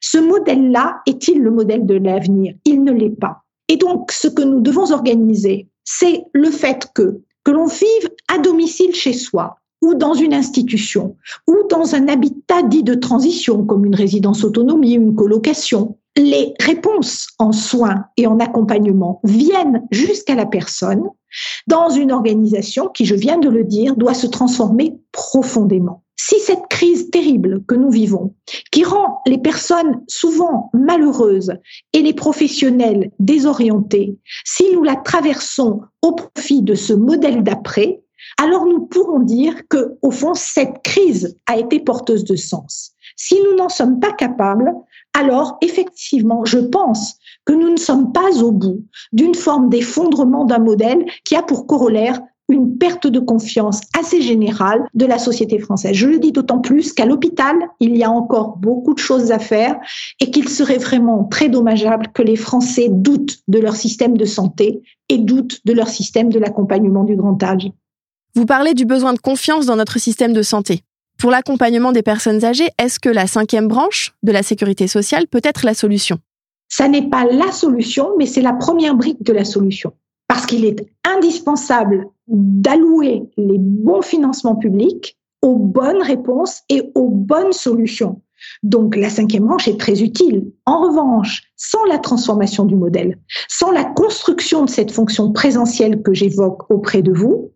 ce 0.00 0.18
modèle-là 0.18 1.00
est-il 1.06 1.40
le 1.40 1.50
modèle 1.50 1.86
de 1.86 1.94
l'avenir? 1.94 2.54
Il 2.64 2.84
ne 2.84 2.92
l'est 2.92 3.18
pas. 3.18 3.42
Et 3.68 3.76
donc, 3.76 4.12
ce 4.12 4.28
que 4.28 4.42
nous 4.42 4.60
devons 4.60 4.92
organiser, 4.92 5.68
c'est 5.84 6.24
le 6.32 6.50
fait 6.50 6.88
que, 6.94 7.20
que 7.44 7.50
l'on 7.50 7.66
vive 7.66 8.10
à 8.28 8.38
domicile 8.38 8.94
chez 8.94 9.12
soi, 9.12 9.58
ou 9.82 9.94
dans 9.94 10.14
une 10.14 10.34
institution, 10.34 11.16
ou 11.46 11.56
dans 11.68 11.94
un 11.94 12.08
habitat 12.08 12.62
dit 12.62 12.82
de 12.82 12.94
transition, 12.94 13.64
comme 13.64 13.84
une 13.84 13.94
résidence 13.94 14.44
autonomie, 14.44 14.94
une 14.94 15.14
colocation, 15.14 15.98
les 16.16 16.54
réponses 16.60 17.28
en 17.38 17.52
soins 17.52 18.06
et 18.16 18.26
en 18.26 18.40
accompagnement 18.40 19.20
viennent 19.24 19.86
jusqu'à 19.90 20.34
la 20.34 20.46
personne 20.46 21.04
dans 21.66 21.90
une 21.90 22.12
organisation 22.12 22.88
qui, 22.88 23.04
je 23.04 23.14
viens 23.14 23.38
de 23.38 23.50
le 23.50 23.64
dire, 23.64 23.96
doit 23.96 24.14
se 24.14 24.26
transformer 24.26 24.96
profondément. 25.12 26.02
Si 26.18 26.40
cette 26.40 26.66
crise 26.70 27.10
terrible 27.10 27.62
que 27.68 27.74
nous 27.74 27.90
vivons, 27.90 28.34
qui 28.72 28.84
rend 28.84 29.20
les 29.26 29.36
personnes 29.36 30.02
souvent 30.08 30.70
malheureuses 30.72 31.52
et 31.92 32.00
les 32.00 32.14
professionnels 32.14 33.12
désorientés, 33.18 34.18
si 34.44 34.64
nous 34.72 34.82
la 34.82 34.96
traversons 34.96 35.82
au 36.00 36.12
profit 36.12 36.62
de 36.62 36.74
ce 36.74 36.94
modèle 36.94 37.42
d'après, 37.42 38.00
alors 38.38 38.64
nous 38.64 38.86
pourrons 38.86 39.20
dire 39.20 39.68
que, 39.68 39.98
au 40.02 40.10
fond, 40.10 40.32
cette 40.34 40.82
crise 40.82 41.36
a 41.46 41.58
été 41.58 41.80
porteuse 41.80 42.24
de 42.24 42.36
sens. 42.36 42.92
Si 43.16 43.36
nous 43.42 43.56
n'en 43.56 43.68
sommes 43.68 44.00
pas 44.00 44.12
capables, 44.12 44.72
alors 45.16 45.56
effectivement, 45.62 46.44
je 46.44 46.58
pense 46.58 47.16
que 47.46 47.54
nous 47.54 47.70
ne 47.70 47.76
sommes 47.76 48.12
pas 48.12 48.42
au 48.42 48.52
bout 48.52 48.84
d'une 49.12 49.34
forme 49.34 49.70
d'effondrement 49.70 50.44
d'un 50.44 50.58
modèle 50.58 51.06
qui 51.24 51.34
a 51.34 51.42
pour 51.42 51.66
corollaire 51.66 52.20
une 52.48 52.78
perte 52.78 53.06
de 53.06 53.18
confiance 53.18 53.80
assez 53.98 54.20
générale 54.20 54.86
de 54.94 55.06
la 55.06 55.18
société 55.18 55.58
française. 55.58 55.94
Je 55.94 56.06
le 56.06 56.18
dis 56.18 56.32
d'autant 56.32 56.60
plus 56.60 56.92
qu'à 56.92 57.06
l'hôpital, 57.06 57.56
il 57.80 57.96
y 57.96 58.04
a 58.04 58.10
encore 58.10 58.58
beaucoup 58.58 58.94
de 58.94 58.98
choses 58.98 59.32
à 59.32 59.38
faire 59.38 59.76
et 60.20 60.30
qu'il 60.30 60.48
serait 60.48 60.78
vraiment 60.78 61.24
très 61.24 61.48
dommageable 61.48 62.08
que 62.14 62.22
les 62.22 62.36
Français 62.36 62.88
doutent 62.90 63.38
de 63.48 63.58
leur 63.58 63.74
système 63.74 64.16
de 64.16 64.24
santé 64.26 64.82
et 65.08 65.18
doutent 65.18 65.60
de 65.64 65.72
leur 65.72 65.88
système 65.88 66.28
de 66.28 66.38
l'accompagnement 66.38 67.04
du 67.04 67.16
grand 67.16 67.42
âge. 67.42 67.68
Vous 68.34 68.46
parlez 68.46 68.74
du 68.74 68.84
besoin 68.84 69.14
de 69.14 69.18
confiance 69.18 69.66
dans 69.66 69.76
notre 69.76 69.98
système 69.98 70.34
de 70.34 70.42
santé. 70.42 70.82
Pour 71.18 71.30
l'accompagnement 71.30 71.92
des 71.92 72.02
personnes 72.02 72.44
âgées, 72.44 72.68
est-ce 72.78 73.00
que 73.00 73.08
la 73.08 73.26
cinquième 73.26 73.68
branche 73.68 74.14
de 74.22 74.32
la 74.32 74.42
sécurité 74.42 74.86
sociale 74.86 75.26
peut 75.26 75.40
être 75.42 75.64
la 75.64 75.74
solution? 75.74 76.18
Ça 76.68 76.88
n'est 76.88 77.08
pas 77.08 77.24
la 77.24 77.52
solution, 77.52 78.10
mais 78.18 78.26
c'est 78.26 78.42
la 78.42 78.52
première 78.52 78.94
brique 78.94 79.22
de 79.22 79.32
la 79.32 79.44
solution 79.44 79.92
parce 80.28 80.46
qu'il 80.46 80.64
est 80.64 80.84
indispensable 81.04 82.06
d'allouer 82.26 83.22
les 83.36 83.58
bons 83.58 84.02
financements 84.02 84.56
publics 84.56 85.16
aux 85.42 85.56
bonnes 85.56 86.02
réponses 86.02 86.62
et 86.68 86.90
aux 86.94 87.08
bonnes 87.08 87.52
solutions. 87.52 88.20
Donc 88.62 88.96
la 88.96 89.08
cinquième 89.08 89.46
branche 89.46 89.68
est 89.68 89.78
très 89.78 90.02
utile. 90.02 90.50
En 90.66 90.82
revanche, 90.82 91.44
sans 91.56 91.84
la 91.84 91.98
transformation 91.98 92.64
du 92.64 92.74
modèle, 92.74 93.18
sans 93.48 93.70
la 93.70 93.84
construction 93.84 94.64
de 94.64 94.70
cette 94.70 94.90
fonction 94.90 95.32
présentielle 95.32 96.02
que 96.02 96.12
j'évoque 96.12 96.70
auprès 96.70 97.02
de 97.02 97.12
vous, 97.12 97.52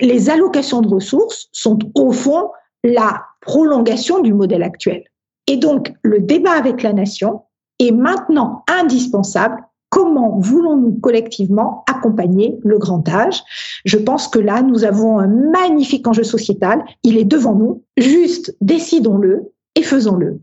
les 0.00 0.30
allocations 0.30 0.80
de 0.80 0.88
ressources 0.88 1.48
sont 1.52 1.78
au 1.94 2.12
fond 2.12 2.48
la 2.84 3.24
prolongation 3.40 4.20
du 4.20 4.34
modèle 4.34 4.62
actuel. 4.62 5.04
Et 5.46 5.56
donc 5.56 5.92
le 6.02 6.20
débat 6.20 6.52
avec 6.52 6.82
la 6.82 6.92
nation 6.92 7.42
est 7.78 7.92
maintenant 7.92 8.64
indispensable 8.68 9.62
comment 9.92 10.38
voulons-nous 10.38 10.98
collectivement 11.02 11.84
accompagner 11.86 12.58
le 12.64 12.78
grand 12.78 13.06
âge? 13.10 13.42
Je 13.84 13.98
pense 13.98 14.26
que 14.26 14.38
là, 14.38 14.62
nous 14.62 14.84
avons 14.84 15.18
un 15.18 15.26
magnifique 15.26 16.08
enjeu 16.08 16.24
sociétal. 16.24 16.82
Il 17.02 17.18
est 17.18 17.26
devant 17.26 17.54
nous. 17.54 17.84
Juste 17.98 18.56
décidons-le 18.62 19.52
et 19.74 19.82
faisons-le. 19.82 20.40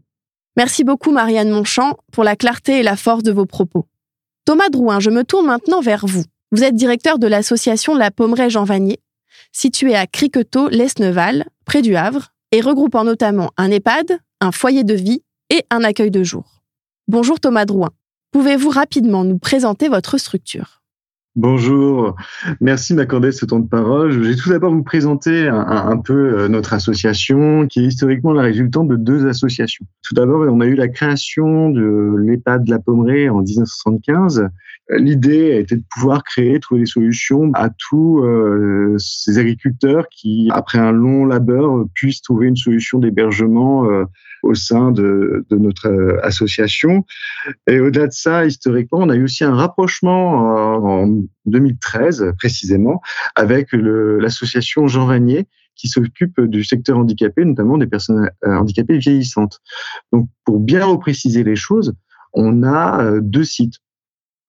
Merci 0.56 0.84
beaucoup, 0.84 1.12
Marianne 1.12 1.50
Monchamp, 1.50 1.98
pour 2.12 2.24
la 2.24 2.36
clarté 2.36 2.80
et 2.80 2.84
la 2.84 2.96
force 2.96 3.24
de 3.24 3.32
vos 3.32 3.48
propos. 3.48 3.88
Thomas 4.46 4.70
Drouin, 4.70 5.00
je 5.00 5.10
me 5.10 5.24
tourne 5.24 5.48
maintenant 5.48 5.82
vers 5.82 6.06
vous. 6.06 6.24
Vous 6.52 6.64
êtes 6.64 6.76
directeur 6.76 7.18
de 7.18 7.28
l'association 7.28 7.96
La 7.96 8.12
Pommeraye 8.12 8.52
Jean 8.52 8.66
Vanier, 8.66 9.00
située 9.52 9.96
à 9.96 10.08
Criquetot, 10.08 10.70
l'Esneval, 10.70 11.46
près 11.66 11.82
du 11.82 11.96
Havre, 11.96 12.30
et 12.52 12.62
regroupant 12.62 13.04
notamment 13.04 13.52
un 13.58 13.72
EHPAD, 13.72 14.20
un 14.42 14.52
foyer 14.52 14.84
de 14.84 14.94
vie 14.94 15.24
et 15.50 15.64
un 15.70 15.84
accueil 15.84 16.12
de 16.12 16.24
jour. 16.24 16.64
Bonjour 17.08 17.40
Thomas 17.40 17.66
Drouin. 17.66 17.92
Pouvez-vous 18.32 18.70
rapidement 18.70 19.24
nous 19.24 19.40
présenter 19.40 19.90
votre 19.90 20.18
structure? 20.18 20.79
Bonjour, 21.36 22.16
merci 22.60 22.94
de 22.94 22.98
m'accorder 22.98 23.32
ce 23.32 23.46
temps 23.46 23.60
de 23.60 23.68
parole. 23.68 24.12
Je 24.12 24.20
vais 24.20 24.36
tout 24.36 24.50
d'abord 24.50 24.74
vous 24.74 24.82
présenter 24.82 25.48
un, 25.48 25.98
peu 25.98 26.40
euh, 26.40 26.48
notre 26.48 26.74
association 26.74 27.68
qui 27.68 27.82
est 27.82 27.84
historiquement 27.84 28.34
la 28.34 28.42
résultante 28.42 28.88
de 28.88 28.96
deux 28.96 29.28
associations. 29.28 29.86
Tout 30.02 30.16
d'abord, 30.16 30.42
on 30.52 30.60
a 30.60 30.66
eu 30.66 30.74
la 30.74 30.88
création 30.88 31.70
de 31.70 32.16
l'EHPAD 32.18 32.64
de 32.64 32.72
la 32.72 32.80
Pommeraye 32.80 33.30
en 33.30 33.42
1975. 33.42 34.50
L'idée 34.90 35.60
été 35.60 35.76
de 35.76 35.84
pouvoir 35.94 36.24
créer, 36.24 36.60
trouver 36.60 36.82
des 36.82 36.88
solutions 36.88 37.52
à 37.54 37.70
tous 37.70 38.24
euh, 38.24 38.96
ces 38.98 39.38
agriculteurs 39.38 40.08
qui, 40.10 40.50
après 40.52 40.80
un 40.80 40.92
long 40.92 41.26
labeur, 41.26 41.86
puissent 41.94 42.24
trouver 42.24 42.48
une 42.48 42.58
solution 42.58 42.98
d'hébergement 42.98 43.86
euh, 43.86 44.04
au 44.42 44.56
sein 44.56 44.92
de, 44.92 45.46
notre 45.52 46.20
association. 46.24 47.06
Et 47.68 47.80
au-delà 47.80 48.08
de 48.08 48.14
ça, 48.14 48.46
historiquement, 48.46 49.00
on 49.00 49.10
a 49.10 49.16
eu 49.16 49.24
aussi 49.24 49.44
un 49.44 49.54
rapprochement 49.54 51.04
en 51.04 51.22
2013 51.46 52.34
précisément 52.38 53.02
avec 53.36 53.70
l'association 53.74 54.88
Jean 54.88 55.06
Vanier 55.06 55.48
qui 55.76 55.88
s'occupe 55.88 56.42
du 56.42 56.64
secteur 56.64 56.98
handicapé, 56.98 57.46
notamment 57.46 57.78
des 57.78 57.88
personnes 57.88 58.30
euh, 58.46 58.56
handicapées 58.58 58.98
vieillissantes. 58.98 59.62
Donc, 60.12 60.28
pour 60.44 60.60
bien 60.60 60.86
repréciser 60.86 61.44
les 61.44 61.56
choses, 61.56 61.94
on 62.34 62.64
a 62.64 63.02
euh, 63.02 63.20
deux 63.22 63.46
sites 63.46 63.76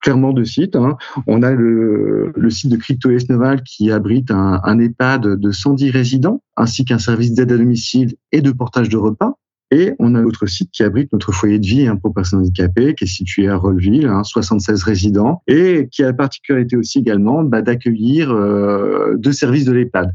clairement 0.01 0.33
deux 0.33 0.45
sites. 0.45 0.75
Hein. 0.75 0.97
On 1.27 1.43
a 1.43 1.51
le, 1.51 2.33
site 2.49 2.71
de 2.71 2.77
Crypto 2.77 3.11
Esnoval 3.11 3.61
qui 3.63 3.91
abrite 3.91 4.31
un 4.31 4.79
EHPAD 4.79 5.35
de 5.35 5.51
110 5.51 5.91
résidents, 5.91 6.43
ainsi 6.57 6.85
qu'un 6.85 6.97
service 6.97 7.33
d'aide 7.33 7.51
à 7.51 7.57
domicile 7.57 8.15
et 8.31 8.41
de 8.41 8.51
portage 8.51 8.89
de 8.89 8.97
repas. 8.97 9.35
Et 9.71 9.93
on 9.99 10.15
a 10.15 10.21
notre 10.21 10.47
site 10.47 10.69
qui 10.71 10.83
abrite 10.83 11.11
notre 11.13 11.31
foyer 11.31 11.57
de 11.57 11.65
vie 11.65 11.87
hein, 11.87 11.95
pour 11.95 12.13
personnes 12.13 12.39
handicapées, 12.39 12.93
qui 12.93 13.05
est 13.05 13.07
situé 13.07 13.47
à 13.47 13.55
Rolleville, 13.55 14.05
hein, 14.05 14.23
76 14.23 14.83
résidents, 14.83 15.41
et 15.47 15.87
qui 15.89 16.03
a 16.03 16.07
la 16.07 16.13
particularité 16.13 16.75
aussi 16.75 16.99
également 16.99 17.43
bah, 17.43 17.61
d'accueillir 17.61 18.31
euh, 18.31 19.15
deux 19.17 19.31
services 19.31 19.63
de 19.63 19.71
l'EHPAD, 19.71 20.13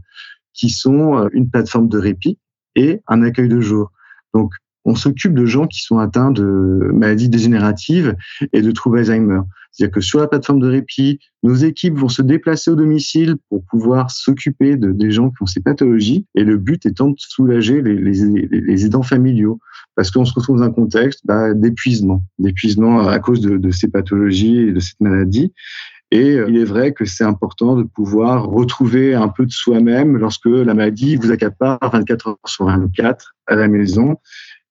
qui 0.53 0.69
sont 0.69 1.19
euh, 1.19 1.29
une 1.33 1.49
plateforme 1.49 1.89
de 1.89 1.99
répit 1.99 2.39
et 2.75 3.01
un 3.09 3.23
accueil 3.23 3.49
de 3.49 3.61
jour. 3.61 3.93
Donc, 4.35 4.53
on 4.85 4.95
s'occupe 4.95 5.35
de 5.35 5.47
gens 5.47 5.67
qui 5.67 5.81
sont 5.81 5.99
atteints 5.99 6.31
de 6.31 6.91
maladies 6.93 7.31
dégénératives 7.31 8.15
et 8.53 8.61
de 8.61 8.71
troubles 8.71 8.99
Alzheimer. 8.99 9.41
C'est-à-dire 9.77 9.95
que 9.95 10.01
sur 10.01 10.21
la 10.21 10.27
plateforme 10.27 10.61
de 10.61 10.69
répit, 10.69 11.19
nos 11.43 11.55
équipes 11.55 11.99
vont 11.99 12.09
se 12.09 12.23
déplacer 12.23 12.71
au 12.71 12.77
domicile 12.77 13.37
pour 13.51 13.63
pouvoir 13.67 14.11
s'occuper 14.11 14.77
de, 14.77 14.91
des 14.91 15.11
gens 15.11 15.29
qui 15.29 15.43
ont 15.43 15.47
ces 15.47 15.61
pathologies. 15.61 16.25
Et 16.35 16.45
le 16.45 16.57
but 16.57 16.87
étant 16.87 17.11
de 17.11 17.17
soulager 17.19 17.83
les, 17.83 18.87
aidants 18.87 19.03
familiaux. 19.03 19.59
Parce 19.95 20.11
qu'on 20.11 20.25
se 20.25 20.33
retrouve 20.33 20.59
dans 20.59 20.65
un 20.65 20.71
contexte 20.71 21.21
bah, 21.27 21.53
d'épuisement, 21.53 22.23
d'épuisement 22.39 23.07
à 23.07 23.19
cause 23.19 23.41
de, 23.41 23.59
de, 23.59 23.71
ces 23.71 23.89
pathologies 23.89 24.61
et 24.61 24.73
de 24.73 24.81
cette 24.81 25.01
maladie. 25.01 25.53
Et 26.11 26.37
euh, 26.37 26.47
il 26.49 26.57
est 26.57 26.65
vrai 26.65 26.93
que 26.93 27.05
c'est 27.05 27.25
important 27.25 27.77
de 27.77 27.83
pouvoir 27.83 28.47
retrouver 28.47 29.15
un 29.15 29.29
peu 29.29 29.45
de 29.45 29.51
soi-même 29.51 30.17
lorsque 30.17 30.47
la 30.47 30.73
maladie 30.73 31.17
vous 31.17 31.33
accapare 31.33 31.79
24 31.83 32.29
heures 32.29 32.39
sur 32.47 32.67
24 32.67 33.35
à 33.47 33.57
la 33.57 33.69
maison 33.69 34.17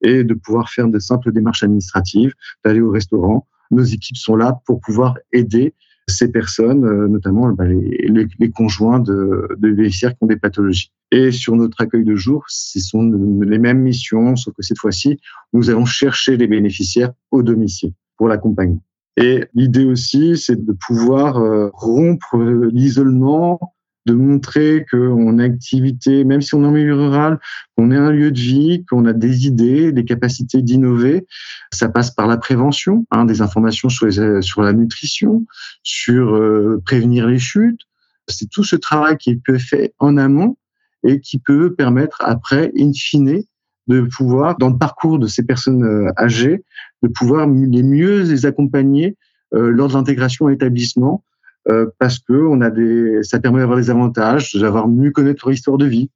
et 0.02 0.24
de 0.24 0.34
pouvoir 0.34 0.70
faire 0.70 0.88
de 0.88 1.00
simples 1.00 1.32
démarches 1.32 1.64
administratives, 1.64 2.34
d'aller 2.64 2.82
au 2.82 2.92
restaurant. 2.92 3.48
Nos 3.72 3.84
équipes 3.84 4.18
sont 4.18 4.36
là 4.36 4.60
pour 4.66 4.80
pouvoir 4.80 5.18
aider 5.32 5.74
ces 6.08 6.32
personnes, 6.32 6.86
euh, 6.86 7.08
notamment 7.08 7.52
bah, 7.52 7.66
les, 7.66 8.28
les, 8.40 8.52
conjoints 8.52 9.00
de, 9.00 9.48
de 9.58 9.72
bénéficiaires 9.72 10.12
qui 10.12 10.18
ont 10.22 10.28
des 10.28 10.38
pathologies. 10.38 10.92
Et 11.12 11.32
sur 11.32 11.56
notre 11.56 11.82
accueil 11.82 12.04
de 12.04 12.16
jour, 12.16 12.44
ce 12.48 12.80
sont 12.80 13.04
les 13.42 13.58
mêmes 13.58 13.82
missions, 13.82 14.36
sauf 14.36 14.54
que 14.54 14.62
cette 14.62 14.78
fois-ci, 14.78 15.20
nous 15.54 15.70
allons 15.70 15.86
chercher 15.86 16.38
les 16.38 16.48
bénéficiaires 16.48 17.12
au 17.32 17.42
domicile 17.42 17.94
pour 18.18 18.28
l'accompagnement. 18.28 18.84
Et 19.18 19.46
l'idée 19.54 19.86
aussi, 19.86 20.38
c'est 20.38 20.64
de 20.64 20.76
pouvoir 20.88 21.38
euh, 21.38 21.70
rompre 21.74 22.38
l'isolement 22.72 23.75
de 24.06 24.14
montrer 24.14 24.86
qu'on 24.90 25.40
a 25.40 25.44
activité, 25.44 26.24
même 26.24 26.42
si 26.42 26.54
on 26.54 26.64
est 26.64 26.68
en 26.68 26.72
milieu 26.72 26.96
rural, 26.96 27.40
qu'on 27.76 27.92
est 27.92 27.98
un 27.98 28.12
lieu 28.12 28.32
de 28.32 28.40
vie, 28.40 28.86
qu'on 28.86 29.06
a 29.06 29.14
des 29.14 29.48
idées, 29.48 29.92
des 29.92 30.06
capacités 30.06 30.62
d'innover. 30.62 31.26
Ça 31.72 31.90
passe 31.90 32.12
par 32.12 32.28
la 32.28 32.38
prévention, 32.38 33.06
hein, 33.12 33.26
des 33.26 33.42
informations 33.42 33.90
sur, 33.90 34.06
les, 34.06 34.42
sur 34.42 34.62
la 34.62 34.74
nutrition, 34.74 35.46
sur 35.84 36.36
euh, 36.36 36.82
prévenir 36.86 37.28
les 37.28 37.40
chutes. 37.40 37.82
C'est 38.28 38.50
tout 38.50 38.64
ce 38.64 38.76
travail 38.76 39.18
qui 39.18 39.36
peut 39.38 39.56
être 39.56 39.62
fait 39.62 39.94
en 40.00 40.18
amont 40.18 40.58
et 41.04 41.20
qui 41.20 41.40
peut 41.40 41.74
permettre 41.74 42.18
après, 42.22 42.72
in 42.78 42.92
fine, 42.94 43.44
de 43.88 44.02
pouvoir, 44.02 44.58
dans 44.58 44.70
le 44.70 44.78
parcours 44.78 45.20
de 45.20 45.28
ces 45.28 45.44
personnes 45.44 45.84
euh, 45.84 46.12
âgées, 46.18 46.64
de 47.04 47.08
pouvoir 47.08 47.48
les 47.48 47.84
mieux 47.84 48.24
les 48.24 48.46
accompagner 48.46 49.16
euh, 49.54 49.70
lors 49.70 49.90
de 49.90 49.94
l'intégration 49.94 50.48
à 50.48 50.52
l'établissement 50.52 51.24
euh, 51.68 51.88
parce 52.00 52.20
que 52.20 52.34
on 52.34 52.62
a 52.62 52.70
des, 52.70 53.24
ça 53.24 53.40
permet 53.40 53.60
d'avoir 53.60 53.78
des 53.78 53.90
avantages, 53.90 54.54
d'avoir 54.56 54.88
mieux 54.88 55.12
connaître 55.12 55.46
leur 55.46 55.54
histoire 55.54 55.78
de 55.78 55.86
vie, 55.86 56.10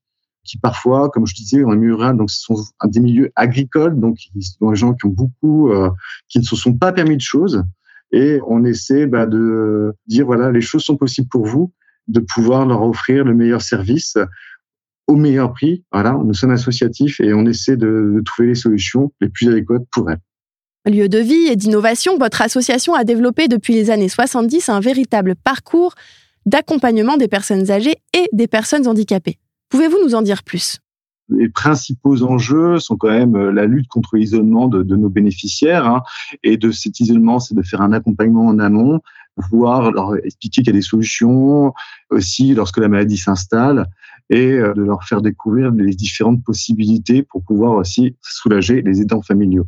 qui 0.44 0.58
parfois, 0.58 1.10
comme 1.10 1.26
je 1.26 1.36
disais, 1.36 1.64
on 1.64 1.74
est 1.74 1.76
milieu 1.76 1.96
rural, 1.96 2.18
donc 2.18 2.30
ce 2.30 2.42
sont 2.42 2.56
des 2.86 3.00
milieux 3.00 3.32
agricoles, 3.36 4.00
donc 4.00 4.18
ce 4.20 4.58
sont 4.60 4.70
des 4.70 4.76
gens 4.76 4.94
qui 4.94 5.06
ont 5.06 5.10
beaucoup, 5.10 5.72
euh, 5.72 5.90
qui 6.28 6.40
ne 6.40 6.44
se 6.44 6.56
sont 6.56 6.74
pas 6.74 6.92
permis 6.92 7.18
de 7.18 7.22
choses, 7.22 7.64
et 8.12 8.40
on 8.48 8.64
essaie 8.64 9.06
bah, 9.06 9.26
de 9.26 9.94
dire 10.08 10.26
voilà, 10.26 10.52
les 10.52 10.62
choses 10.62 10.84
sont 10.84 10.98
possibles 10.98 11.30
pour 11.30 11.46
vous, 11.46 11.72
de 12.08 12.20
pouvoir 12.20 12.66
leur 12.66 12.84
offrir 12.84 13.24
le 13.24 13.34
meilleur 13.34 13.62
service 13.62 14.18
au 15.08 15.16
meilleur 15.16 15.54
prix. 15.54 15.84
Voilà, 15.92 16.20
nous 16.24 16.34
sommes 16.34 16.52
associatifs 16.52 17.20
et 17.20 17.34
on 17.34 17.46
essaie 17.46 17.78
de, 17.78 18.14
de 18.16 18.22
trouver 18.22 18.50
les 18.50 18.56
solutions 18.56 19.12
les 19.22 19.30
plus 19.30 19.48
adéquates 19.48 19.86
pour 19.92 20.10
elles. 20.10 20.20
Lieu 20.90 21.08
de 21.08 21.20
vie 21.20 21.48
et 21.48 21.56
d'innovation, 21.56 22.18
votre 22.18 22.42
association 22.42 22.96
a 22.96 23.04
développé 23.04 23.48
depuis 23.48 23.74
les 23.74 23.92
années 23.92 24.10
70 24.10 24.70
un 24.70 24.80
véritable 24.80 25.36
parcours 25.36 25.94
d'accompagnement 26.48 27.16
des 27.16 27.28
personnes 27.28 27.70
âgées 27.70 27.98
et 28.14 28.28
des 28.34 28.48
personnes 28.48 28.88
handicapées. 28.88 29.38
Pouvez-vous 29.70 29.98
nous 30.04 30.16
en 30.16 30.24
dire 30.24 30.42
plus? 30.44 30.80
Les 31.30 31.48
principaux 31.48 32.24
enjeux 32.24 32.80
sont 32.80 32.98
quand 32.98 33.10
même 33.10 33.36
euh, 33.36 33.52
la 33.52 33.66
lutte 33.66 33.88
contre 33.88 34.18
l'isolement 34.18 34.68
de, 34.68 34.82
nos 34.82 35.10
bénéficiaires. 35.10 35.86
Hein, 35.86 36.02
et 36.44 36.58
de 36.58 36.72
cet 36.72 37.00
isolement, 37.00 37.40
c'est 37.40 37.54
de 37.54 37.62
faire 37.62 37.82
un 37.82 37.94
accompagnement 37.94 38.48
en 38.48 38.58
amont, 38.58 39.00
pouvoir 39.48 39.92
leur 39.92 40.16
expliquer 40.18 40.64
qu'il 40.64 40.74
y 40.74 40.76
a 40.76 40.80
des 40.80 40.82
solutions 40.82 41.72
aussi 42.10 42.56
lorsque 42.56 42.80
la 42.80 42.88
maladie 42.88 43.18
s'installe 43.18 43.86
et 44.32 44.52
de 44.52 44.82
leur 44.82 45.04
faire 45.04 45.22
découvrir 45.22 45.72
les 45.72 45.94
différentes 45.94 46.44
possibilités 46.44 47.24
pour 47.24 47.44
pouvoir 47.44 47.74
aussi 47.74 48.16
soulager 48.22 48.82
les 48.82 49.02
aidants 49.02 49.22
familiaux 49.22 49.66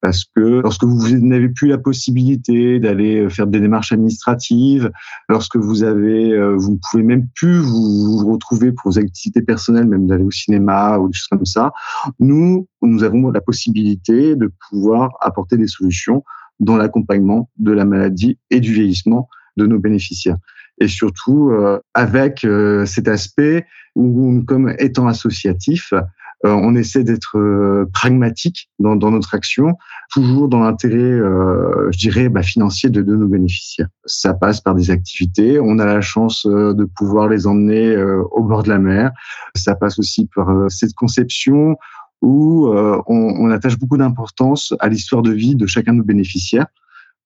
parce 0.00 0.24
que 0.24 0.60
lorsque 0.60 0.84
vous 0.84 1.18
n'avez 1.18 1.48
plus 1.48 1.68
la 1.68 1.78
possibilité 1.78 2.78
d'aller 2.78 3.20
euh, 3.20 3.28
faire 3.28 3.46
des 3.46 3.60
démarches 3.60 3.92
administratives, 3.92 4.90
lorsque 5.28 5.56
vous 5.56 5.82
avez, 5.82 6.32
euh, 6.32 6.54
vous 6.56 6.72
ne 6.72 6.78
pouvez 6.90 7.02
même 7.02 7.26
plus 7.34 7.58
vous, 7.58 8.30
retrouver 8.30 8.72
pour 8.72 8.92
vos 8.92 8.98
activités 8.98 9.42
personnelles, 9.42 9.86
même 9.86 10.06
d'aller 10.06 10.24
au 10.24 10.30
cinéma 10.30 10.98
ou 10.98 11.08
des 11.08 11.14
choses 11.14 11.28
comme 11.28 11.46
ça, 11.46 11.72
nous, 12.20 12.68
nous 12.82 13.02
avons 13.02 13.30
la 13.30 13.40
possibilité 13.40 14.36
de 14.36 14.52
pouvoir 14.68 15.10
apporter 15.20 15.56
des 15.56 15.66
solutions 15.66 16.24
dans 16.60 16.76
l'accompagnement 16.76 17.50
de 17.58 17.72
la 17.72 17.84
maladie 17.84 18.38
et 18.50 18.60
du 18.60 18.72
vieillissement 18.72 19.28
de 19.56 19.66
nos 19.66 19.78
bénéficiaires. 19.78 20.36
Et 20.80 20.88
surtout, 20.88 21.50
euh, 21.50 21.80
avec 21.94 22.46
cet 22.86 23.08
aspect 23.08 23.66
où, 23.98 24.42
comme 24.46 24.74
étant 24.78 25.08
associatif, 25.08 25.92
euh, 25.92 26.00
on 26.44 26.74
essaie 26.76 27.02
d'être 27.02 27.36
euh, 27.36 27.88
pragmatique 27.92 28.70
dans, 28.78 28.96
notre 28.96 29.34
action, 29.34 29.74
toujours 30.10 30.48
dans 30.48 30.60
l'intérêt, 30.60 30.96
euh, 30.96 31.90
je 31.90 31.98
dirais, 31.98 32.28
bah, 32.28 32.42
financier 32.42 32.90
de, 32.90 33.02
nos 33.02 33.26
bénéficiaires. 33.26 33.88
Ça 34.04 34.34
passe 34.34 34.60
par 34.60 34.74
des 34.74 34.90
activités. 34.90 35.58
On 35.60 35.78
a 35.78 35.84
la 35.84 36.00
chance 36.00 36.46
de 36.46 36.84
pouvoir 36.84 37.28
les 37.28 37.46
emmener 37.46 37.96
au 38.30 38.42
bord 38.42 38.62
de 38.62 38.68
la 38.68 38.78
mer. 38.78 39.10
Ça 39.54 39.74
passe 39.74 39.98
aussi 39.98 40.28
par 40.34 40.70
cette 40.70 40.94
conception 40.94 41.76
où 42.22 42.68
on, 42.68 43.50
attache 43.50 43.78
beaucoup 43.78 43.96
d'importance 43.96 44.74
à 44.80 44.88
l'histoire 44.88 45.22
de 45.22 45.32
vie 45.32 45.56
de 45.56 45.66
chacun 45.66 45.92
de 45.92 45.98
nos 45.98 46.04
bénéficiaires 46.04 46.66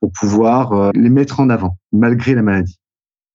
pour 0.01 0.13
pouvoir 0.13 0.93
les 0.95 1.11
mettre 1.11 1.41
en 1.41 1.51
avant, 1.51 1.77
malgré 1.93 2.35
la 2.35 2.43
maladie. 2.43 2.79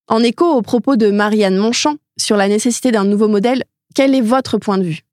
En 0.08 0.20
écho 0.20 0.44
aux 0.44 0.62
propos 0.62 0.96
de 0.96 1.10
Marianne 1.10 1.56
Monchamp 1.56 1.96
sur 2.16 2.36
la 2.36 2.48
nécessité 2.48 2.90
d'un 2.90 3.04
nouveau 3.04 3.28
modèle, 3.28 3.64
quel 3.94 4.14
est 4.14 4.20
votre 4.20 4.58
point 4.58 4.78
de 4.78 4.84
vue? 4.84 5.07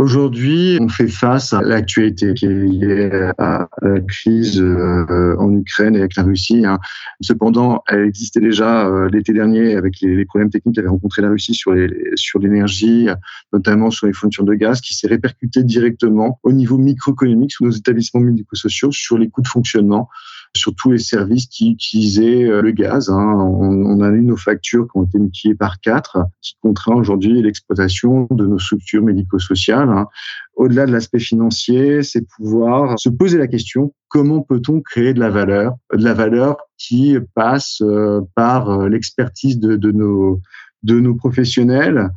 Aujourd'hui, 0.00 0.78
on 0.80 0.88
fait 0.88 1.08
face 1.08 1.52
à 1.52 1.60
l'actualité 1.60 2.32
qui 2.32 2.46
est 2.46 2.48
liée 2.48 3.10
à 3.36 3.68
la 3.82 4.00
crise 4.00 4.58
euh, 4.58 5.36
en 5.38 5.52
Ukraine 5.52 5.94
et 5.94 5.98
avec 5.98 6.16
la 6.16 6.22
Russie. 6.22 6.64
Hein. 6.64 6.78
Cependant, 7.20 7.82
elle 7.86 8.06
existait 8.06 8.40
déjà 8.40 8.86
euh, 8.86 9.10
l'été 9.10 9.34
dernier 9.34 9.74
avec 9.74 10.00
les 10.00 10.24
problèmes 10.24 10.48
techniques 10.48 10.76
qu'avait 10.76 10.88
rencontré 10.88 11.20
la 11.20 11.28
Russie 11.28 11.52
sur 11.52 11.74
les 11.74 11.90
sur 12.14 12.38
l'énergie, 12.38 13.08
notamment 13.52 13.90
sur 13.90 14.06
les 14.06 14.14
fournitures 14.14 14.44
de 14.44 14.54
gaz, 14.54 14.80
qui 14.80 14.94
s'est 14.94 15.06
répercuté 15.06 15.64
directement 15.64 16.40
au 16.44 16.52
niveau 16.52 16.78
microéconomique 16.78 17.52
sur 17.52 17.66
nos 17.66 17.72
établissements 17.72 18.22
médico-sociaux, 18.22 18.92
sur 18.92 19.18
les 19.18 19.28
coûts 19.28 19.42
de 19.42 19.48
fonctionnement 19.48 20.08
sur 20.56 20.74
tous 20.74 20.90
les 20.90 20.98
services 20.98 21.46
qui 21.46 21.70
utilisaient 21.72 22.44
euh, 22.44 22.60
le 22.60 22.72
gaz. 22.72 23.08
Hein. 23.08 23.34
On, 23.36 24.00
a 24.00 24.08
eu 24.10 24.22
nos 24.22 24.36
factures 24.36 24.86
qui 24.90 24.98
ont 24.98 25.04
été 25.04 25.18
multipliées 25.18 25.54
par 25.54 25.80
quatre, 25.80 26.18
qui 26.42 26.56
contraint 26.60 26.96
aujourd'hui 26.96 27.40
l'exploitation 27.40 28.26
de 28.30 28.46
nos 28.46 28.58
structures 28.58 29.02
médico-sociales. 29.02 29.88
Hein. 29.88 30.08
Au-delà 30.56 30.86
de 30.86 30.92
l'aspect 30.92 31.20
financier, 31.20 32.02
c'est 32.02 32.26
pouvoir 32.26 32.98
se 32.98 33.08
poser 33.08 33.38
la 33.38 33.46
question 33.46 33.94
comment 34.08 34.42
peut-on 34.42 34.80
créer 34.80 35.14
de 35.14 35.20
la 35.20 35.30
valeur, 35.30 35.76
de 35.94 36.02
la 36.02 36.14
valeur 36.14 36.56
qui 36.78 37.16
passe 37.34 37.80
euh, 37.82 38.20
par 38.34 38.70
euh, 38.70 38.88
l'expertise 38.88 39.58
de, 39.60 39.92
nos 39.92 40.40
de 40.82 40.98
nos 40.98 41.14
professionnels 41.14 42.10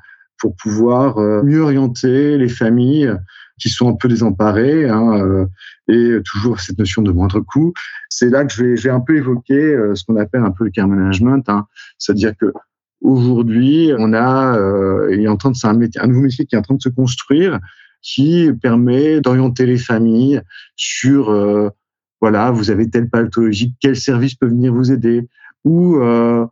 pour 0.43 0.53
pouvoir 0.57 1.17
mieux 1.43 1.61
orienter 1.61 2.37
les 2.37 2.49
familles 2.49 3.09
qui 3.59 3.69
sont 3.69 3.87
un 3.89 3.93
peu 3.93 4.09
désemparés, 4.09 4.89
hein, 4.89 5.21
euh, 5.21 5.45
et 5.87 6.21
toujours 6.25 6.59
cette 6.59 6.77
notion 6.77 7.01
de 7.01 7.11
moindre 7.11 7.39
coût. 7.39 7.73
C'est 8.09 8.29
là 8.29 8.43
que 8.43 8.53
vais 8.61 8.89
un 8.89 8.99
peu 8.99 9.15
évoquer 9.15 9.53
euh, 9.53 9.95
ce 9.95 10.03
qu'on 10.03 10.17
appelle 10.17 10.41
un 10.41 10.51
peu 10.51 10.65
le 10.65 10.69
care 10.69 10.87
management, 10.87 11.47
hein, 11.47 11.65
c'est-à-dire 11.97 12.33
que 12.37 12.51
aujourd'hui, 12.99 13.91
on 13.97 14.11
a, 14.13 14.57
euh, 14.57 15.09
est 15.09 15.27
en 15.27 15.37
train 15.37 15.51
de, 15.51 15.55
c'est 15.55 15.67
un, 15.67 15.79
un 16.01 16.07
nouveau 16.07 16.21
métier 16.21 16.45
qui 16.45 16.55
est 16.55 16.57
en 16.57 16.61
train 16.61 16.75
de 16.75 16.81
se 16.81 16.89
construire, 16.89 17.59
qui 18.01 18.51
permet 18.61 19.21
d'orienter 19.21 19.65
les 19.65 19.77
familles 19.77 20.41
sur, 20.75 21.29
euh, 21.29 21.69
voilà, 22.19 22.51
vous 22.51 22.69
avez 22.69 22.89
telle 22.89 23.09
pathologie, 23.09 23.75
quel 23.79 23.95
service 23.95 24.35
peut 24.35 24.47
venir 24.47 24.73
vous 24.73 24.91
aider, 24.91 25.27
ou 25.63 25.97
euh, 25.97 26.45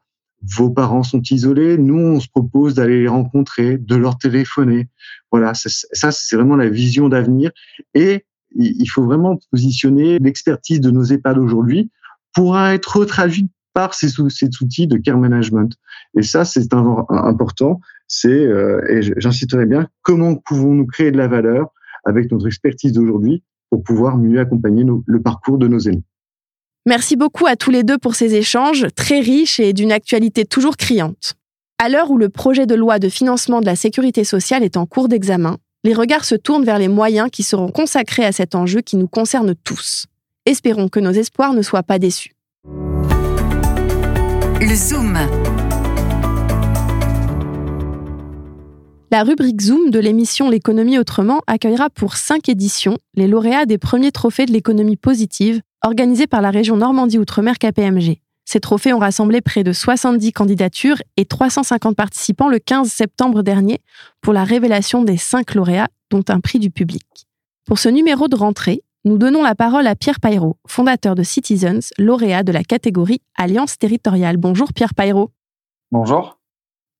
vos 0.43 0.69
parents 0.69 1.04
sont 1.04 1.21
isolés, 1.21 1.77
nous, 1.77 1.99
on 1.99 2.19
se 2.19 2.27
propose 2.27 2.73
d'aller 2.73 3.01
les 3.01 3.08
rencontrer, 3.08 3.77
de 3.77 3.95
leur 3.95 4.17
téléphoner. 4.17 4.88
Voilà, 5.32 5.54
ça, 5.54 6.12
c'est 6.12 6.36
vraiment 6.36 6.56
la 6.56 6.69
vision 6.69 7.10
d'avenir. 7.10 7.51
Et 7.93 8.25
il 8.56 8.88
faut 8.88 9.04
vraiment 9.04 9.39
positionner 9.51 10.19
l'expertise 10.19 10.82
de 10.82 10.91
nos 10.91 11.04
EHPAD 11.04 11.38
aujourd'hui 11.38 11.91
pour 12.34 12.60
être 12.60 12.97
retraduite 12.97 13.51
par 13.73 13.93
ces, 13.93 14.19
outils 14.19 14.88
de 14.88 14.97
care 14.97 15.17
management. 15.17 15.73
Et 16.17 16.23
ça, 16.23 16.43
c'est 16.43 16.73
important. 16.73 17.80
C'est, 18.08 18.30
euh, 18.30 18.82
et 18.89 19.01
j'inciterai 19.17 19.65
bien, 19.65 19.88
comment 20.01 20.36
pouvons-nous 20.36 20.86
créer 20.86 21.12
de 21.12 21.17
la 21.17 21.27
valeur 21.27 21.69
avec 22.04 22.30
notre 22.32 22.47
expertise 22.47 22.91
d'aujourd'hui 22.91 23.43
pour 23.69 23.84
pouvoir 23.84 24.17
mieux 24.17 24.39
accompagner 24.39 24.84
le 25.06 25.21
parcours 25.21 25.58
de 25.58 25.67
nos 25.67 25.80
aînés. 25.80 26.04
Merci 26.87 27.15
beaucoup 27.15 27.45
à 27.45 27.55
tous 27.55 27.69
les 27.69 27.83
deux 27.83 27.99
pour 27.99 28.15
ces 28.15 28.33
échanges 28.33 28.87
très 28.95 29.19
riches 29.19 29.59
et 29.59 29.71
d'une 29.71 29.91
actualité 29.91 30.45
toujours 30.45 30.77
criante. 30.77 31.35
À 31.77 31.89
l'heure 31.89 32.09
où 32.09 32.17
le 32.17 32.29
projet 32.29 32.65
de 32.65 32.73
loi 32.73 32.97
de 32.97 33.07
financement 33.07 33.61
de 33.61 33.67
la 33.67 33.75
sécurité 33.75 34.23
sociale 34.23 34.63
est 34.63 34.77
en 34.77 34.87
cours 34.87 35.07
d'examen, 35.07 35.57
les 35.83 35.93
regards 35.93 36.25
se 36.25 36.33
tournent 36.33 36.65
vers 36.65 36.79
les 36.79 36.87
moyens 36.87 37.29
qui 37.31 37.43
seront 37.43 37.69
consacrés 37.69 38.25
à 38.25 38.31
cet 38.31 38.55
enjeu 38.55 38.81
qui 38.81 38.97
nous 38.97 39.07
concerne 39.07 39.53
tous. 39.63 40.07
Espérons 40.47 40.89
que 40.89 40.99
nos 40.99 41.11
espoirs 41.11 41.53
ne 41.53 41.61
soient 41.61 41.83
pas 41.83 41.99
déçus. 41.99 42.33
Le 42.65 44.75
Zoom. 44.75 45.19
La 49.11 49.23
rubrique 49.23 49.61
Zoom 49.61 49.91
de 49.91 49.99
l'émission 49.99 50.49
L'économie 50.49 50.97
autrement 50.97 51.41
accueillera 51.45 51.91
pour 51.91 52.15
cinq 52.15 52.49
éditions 52.49 52.97
les 53.13 53.27
lauréats 53.27 53.67
des 53.67 53.77
premiers 53.77 54.11
trophées 54.11 54.47
de 54.47 54.51
l'économie 54.51 54.97
positive 54.97 55.61
organisé 55.83 56.27
par 56.27 56.41
la 56.41 56.51
région 56.51 56.77
Normandie-Outre-mer 56.77 57.57
KPMG. 57.57 58.21
Ces 58.45 58.59
trophées 58.59 58.93
ont 58.93 58.99
rassemblé 58.99 59.41
près 59.41 59.63
de 59.63 59.71
70 59.71 60.33
candidatures 60.33 60.97
et 61.17 61.25
350 61.25 61.95
participants 61.95 62.49
le 62.49 62.59
15 62.59 62.91
septembre 62.91 63.43
dernier 63.43 63.79
pour 64.21 64.33
la 64.33 64.43
révélation 64.43 65.03
des 65.03 65.17
cinq 65.17 65.55
lauréats, 65.55 65.87
dont 66.09 66.23
un 66.27 66.39
prix 66.39 66.59
du 66.59 66.69
public. 66.69 67.05
Pour 67.65 67.79
ce 67.79 67.89
numéro 67.89 68.27
de 68.27 68.35
rentrée, 68.35 68.83
nous 69.05 69.17
donnons 69.17 69.41
la 69.41 69.55
parole 69.55 69.87
à 69.87 69.95
Pierre 69.95 70.19
Payrot, 70.19 70.57
fondateur 70.67 71.15
de 71.15 71.23
Citizens, 71.23 71.91
lauréat 71.97 72.43
de 72.43 72.51
la 72.51 72.63
catégorie 72.63 73.21
Alliance 73.37 73.77
territoriale. 73.77 74.37
Bonjour 74.37 74.73
Pierre 74.73 74.93
Payrot. 74.93 75.31
Bonjour. 75.91 76.39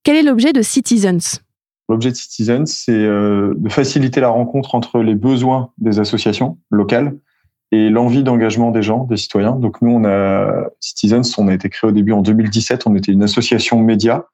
Quel 0.04 0.16
est 0.16 0.22
l'objet 0.22 0.52
de 0.52 0.62
Citizens? 0.62 1.42
L'objet 1.88 2.10
de 2.10 2.16
Citizens, 2.16 2.66
c'est 2.66 2.92
euh, 2.92 3.54
de 3.56 3.68
faciliter 3.68 4.20
la 4.20 4.30
rencontre 4.30 4.74
entre 4.74 5.00
les 5.00 5.14
besoins 5.14 5.72
des 5.78 6.00
associations 6.00 6.58
locales 6.70 7.16
et 7.72 7.88
l'envie 7.88 8.22
d'engagement 8.22 8.70
des 8.70 8.82
gens, 8.82 9.04
des 9.04 9.16
citoyens. 9.16 9.56
Donc 9.56 9.80
nous, 9.80 9.90
on 9.90 10.04
a 10.04 10.68
Citizens, 10.78 11.22
on 11.38 11.48
a 11.48 11.54
été 11.54 11.70
créé 11.70 11.88
au 11.88 11.92
début 11.92 12.12
en 12.12 12.20
2017. 12.20 12.86
On 12.86 12.94
était 12.94 13.12
une 13.12 13.22
association 13.22 13.80
média. 13.80 14.26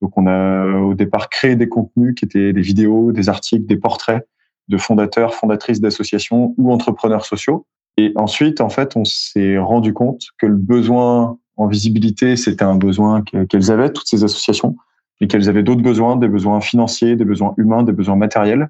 Donc 0.00 0.16
on 0.16 0.26
a 0.26 0.78
au 0.78 0.94
départ 0.94 1.28
créé 1.28 1.56
des 1.56 1.68
contenus 1.68 2.14
qui 2.14 2.24
étaient 2.24 2.52
des 2.52 2.60
vidéos, 2.60 3.10
des 3.10 3.28
articles, 3.28 3.66
des 3.66 3.76
portraits 3.76 4.26
de 4.68 4.78
fondateurs, 4.78 5.34
fondatrices 5.34 5.80
d'associations 5.80 6.54
ou 6.56 6.72
entrepreneurs 6.72 7.24
sociaux. 7.24 7.66
Et 7.96 8.12
ensuite, 8.14 8.60
en 8.60 8.68
fait, 8.68 8.96
on 8.96 9.04
s'est 9.04 9.58
rendu 9.58 9.92
compte 9.92 10.22
que 10.38 10.46
le 10.46 10.56
besoin 10.56 11.38
en 11.56 11.66
visibilité, 11.66 12.36
c'était 12.36 12.64
un 12.64 12.76
besoin 12.76 13.22
qu'elles 13.22 13.70
avaient, 13.70 13.90
toutes 13.90 14.08
ces 14.08 14.22
associations, 14.22 14.76
et 15.20 15.26
qu'elles 15.26 15.48
avaient 15.48 15.62
d'autres 15.62 15.82
besoins, 15.82 16.16
des 16.16 16.28
besoins 16.28 16.60
financiers, 16.60 17.16
des 17.16 17.24
besoins 17.24 17.54
humains, 17.56 17.82
des 17.82 17.92
besoins 17.92 18.16
matériels 18.16 18.68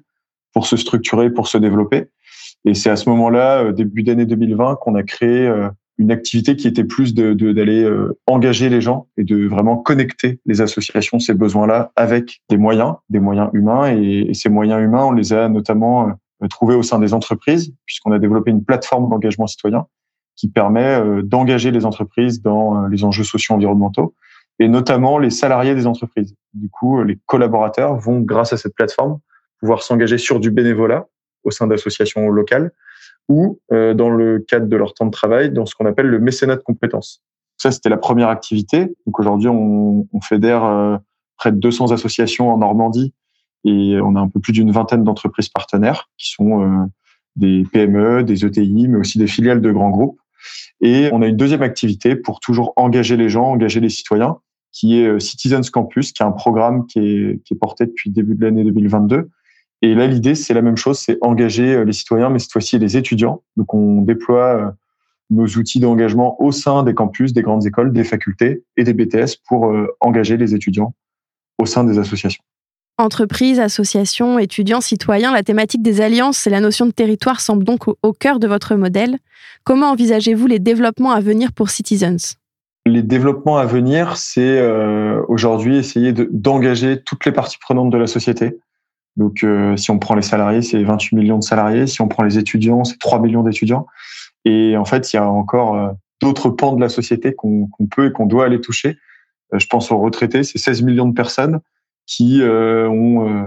pour 0.53 0.65
se 0.65 0.77
structurer, 0.77 1.29
pour 1.29 1.47
se 1.47 1.57
développer. 1.57 2.07
Et 2.67 2.73
c'est 2.73 2.89
à 2.89 2.97
ce 2.97 3.09
moment-là, 3.09 3.63
euh, 3.63 3.71
début 3.71 4.03
d'année 4.03 4.25
2020, 4.25 4.75
qu'on 4.81 4.95
a 4.95 5.03
créé 5.03 5.47
euh, 5.47 5.69
une 5.97 6.11
activité 6.11 6.57
qui 6.57 6.67
était 6.67 6.83
plus 6.83 7.13
de 7.13 7.33
d'aller 7.33 7.81
euh, 7.81 8.19
engager 8.27 8.67
les 8.67 8.81
gens 8.81 9.07
et 9.15 9.23
de 9.23 9.47
vraiment 9.47 9.77
connecter 9.77 10.41
les 10.45 10.59
associations 10.59 11.17
ces 11.17 11.33
besoins-là 11.33 11.93
avec 11.95 12.41
des 12.49 12.57
moyens, 12.57 12.95
des 13.09 13.21
moyens 13.21 13.49
humains. 13.53 13.89
Et, 13.95 14.33
ces 14.33 14.49
moyens 14.49 14.81
humains, 14.83 15.05
on 15.05 15.13
les 15.13 15.31
a 15.31 15.47
notamment 15.47 16.11
trouvés 16.49 16.75
au 16.75 16.83
sein 16.83 16.99
des 16.99 17.13
entreprises, 17.13 17.73
puisqu'on 17.85 18.11
a 18.11 18.19
développé 18.19 18.51
une 18.51 18.63
plateforme 18.63 19.09
d'engagement 19.09 19.47
citoyen 19.47 19.87
qui 20.35 20.49
permet 20.49 21.01
d'engager 21.23 21.71
les 21.71 21.85
entreprises 21.85 22.43
dans 22.43 22.85
les 22.87 23.03
enjeux 23.03 23.23
sociaux 23.23 23.55
environnementaux 23.55 24.13
et 24.59 24.67
notamment 24.67 25.17
les 25.17 25.31
salariés 25.31 25.73
des 25.73 25.87
entreprises. 25.87 26.35
Du 26.53 26.69
coup, 26.69 27.01
les 27.01 27.17
collaborateurs 27.25 27.97
vont, 27.97 28.19
grâce 28.19 28.53
à 28.53 28.57
cette 28.57 28.75
plateforme, 28.75 29.17
pouvoir 29.59 29.81
s'engager 29.81 30.19
sur 30.19 30.39
du 30.39 30.51
bénévolat 30.51 31.07
au 31.43 31.51
sein 31.51 31.67
d'associations 31.67 32.29
locales 32.29 32.71
ou 33.29 33.59
euh, 33.71 33.93
dans 33.93 34.09
le 34.09 34.39
cadre 34.39 34.67
de 34.67 34.75
leur 34.75 34.93
temps 34.93 35.05
de 35.05 35.11
travail 35.11 35.51
dans 35.51 35.65
ce 35.65 35.75
qu'on 35.75 35.85
appelle 35.85 36.07
le 36.07 36.19
mécénat 36.19 36.55
de 36.55 36.61
compétences. 36.61 37.23
Ça, 37.57 37.71
c'était 37.71 37.89
la 37.89 37.97
première 37.97 38.29
activité. 38.29 38.95
Donc 39.05 39.19
aujourd'hui, 39.19 39.49
on, 39.49 40.07
fédère 40.21 40.63
euh, 40.63 40.97
près 41.37 41.51
de 41.51 41.57
200 41.57 41.91
associations 41.91 42.51
en 42.51 42.57
Normandie 42.57 43.13
et 43.65 43.99
on 44.01 44.15
a 44.15 44.19
un 44.19 44.27
peu 44.27 44.39
plus 44.39 44.53
d'une 44.53 44.71
vingtaine 44.71 45.03
d'entreprises 45.03 45.49
partenaires 45.49 46.09
qui 46.17 46.31
sont 46.31 46.61
euh, 46.61 46.85
des 47.35 47.63
PME, 47.71 48.23
des 48.23 48.45
ETI, 48.45 48.87
mais 48.87 48.97
aussi 48.97 49.17
des 49.17 49.27
filiales 49.27 49.61
de 49.61 49.71
grands 49.71 49.89
groupes. 49.89 50.19
Et 50.81 51.09
on 51.11 51.21
a 51.21 51.27
une 51.27 51.35
deuxième 51.35 51.63
activité 51.63 52.15
pour 52.15 52.39
toujours 52.39 52.73
engager 52.75 53.17
les 53.17 53.29
gens, 53.29 53.45
engager 53.45 53.79
les 53.79 53.89
citoyens. 53.89 54.37
qui 54.71 54.99
est 54.99 55.19
Citizens 55.19 55.69
Campus, 55.71 56.11
qui 56.11 56.21
est 56.21 56.25
un 56.25 56.31
programme 56.31 56.85
qui 56.85 56.99
est, 56.99 57.43
qui 57.43 57.55
est 57.55 57.57
porté 57.57 57.87
depuis 57.87 58.09
le 58.09 58.13
début 58.13 58.35
de 58.35 58.45
l'année 58.45 58.63
2022. 58.63 59.29
Et 59.81 59.93
là, 59.93 60.07
l'idée, 60.07 60.35
c'est 60.35 60.53
la 60.53 60.61
même 60.61 60.77
chose, 60.77 60.99
c'est 60.99 61.17
engager 61.21 61.85
les 61.85 61.93
citoyens, 61.93 62.29
mais 62.29 62.39
cette 62.39 62.51
fois-ci 62.51 62.79
les 62.79 62.97
étudiants. 62.97 63.43
Donc, 63.57 63.73
on 63.73 64.01
déploie 64.01 64.75
nos 65.29 65.45
outils 65.45 65.79
d'engagement 65.79 66.41
au 66.41 66.51
sein 66.51 66.83
des 66.83 66.93
campus, 66.93 67.33
des 67.33 67.41
grandes 67.41 67.65
écoles, 67.65 67.93
des 67.93 68.03
facultés 68.03 68.63
et 68.75 68.83
des 68.83 68.93
BTS 68.93 69.37
pour 69.47 69.71
engager 69.99 70.37
les 70.37 70.55
étudiants 70.55 70.93
au 71.59 71.65
sein 71.65 71.83
des 71.83 71.99
associations. 71.99 72.43
Entreprises, 72.99 73.59
associations, 73.59 74.39
étudiants, 74.39 74.81
citoyens, 74.81 75.31
la 75.31 75.43
thématique 75.43 75.83
des 75.83 76.01
alliances 76.01 76.47
et 76.47 76.49
la 76.49 76.59
notion 76.59 76.87
de 76.87 76.91
territoire 76.91 77.41
semble 77.41 77.63
donc 77.63 77.87
au, 77.87 78.13
cœur 78.13 78.39
de 78.39 78.47
votre 78.47 78.75
modèle. 78.75 79.19
Comment 79.63 79.91
envisagez-vous 79.91 80.47
les 80.47 80.57
développements 80.57 81.11
à 81.11 81.19
venir 81.19 81.53
pour 81.53 81.69
Citizens? 81.69 82.37
Les 82.87 83.03
développements 83.03 83.57
à 83.57 83.65
venir, 83.65 84.17
c'est 84.17 84.57
euh, 84.57 85.21
aujourd'hui 85.27 85.77
essayer 85.77 86.11
d'engager 86.11 86.99
toutes 87.03 87.23
les 87.25 87.31
parties 87.31 87.59
prenantes 87.59 87.91
de 87.91 87.97
la 87.97 88.07
société. 88.07 88.57
Donc, 89.17 89.43
euh, 89.43 89.75
si 89.75 89.91
on 89.91 89.99
prend 89.99 90.15
les 90.15 90.21
salariés, 90.21 90.61
c'est 90.61 90.81
28 90.81 91.15
millions 91.15 91.39
de 91.39 91.43
salariés. 91.43 91.87
Si 91.87 92.01
on 92.01 92.07
prend 92.07 92.23
les 92.23 92.37
étudiants, 92.37 92.83
c'est 92.83 92.99
3 92.99 93.19
millions 93.19 93.43
d'étudiants. 93.43 93.87
Et 94.45 94.77
en 94.77 94.85
fait, 94.85 95.11
il 95.11 95.17
y 95.17 95.19
a 95.19 95.27
encore 95.27 95.75
euh, 95.75 95.89
d'autres 96.21 96.49
pans 96.49 96.73
de 96.73 96.81
la 96.81 96.89
société 96.89 97.33
qu'on 97.33 97.69
peut 97.91 98.07
et 98.07 98.11
qu'on 98.11 98.25
doit 98.25 98.45
aller 98.45 98.61
toucher. 98.61 98.97
je 99.53 99.65
pense 99.67 99.91
aux 99.91 99.99
retraités, 99.99 100.43
c'est 100.43 100.57
16 100.57 100.83
millions 100.83 101.07
de 101.07 101.13
personnes 101.13 101.59
qui 102.07 102.41
euh, 102.41 102.87
ont 102.89 103.29
euh, 103.29 103.43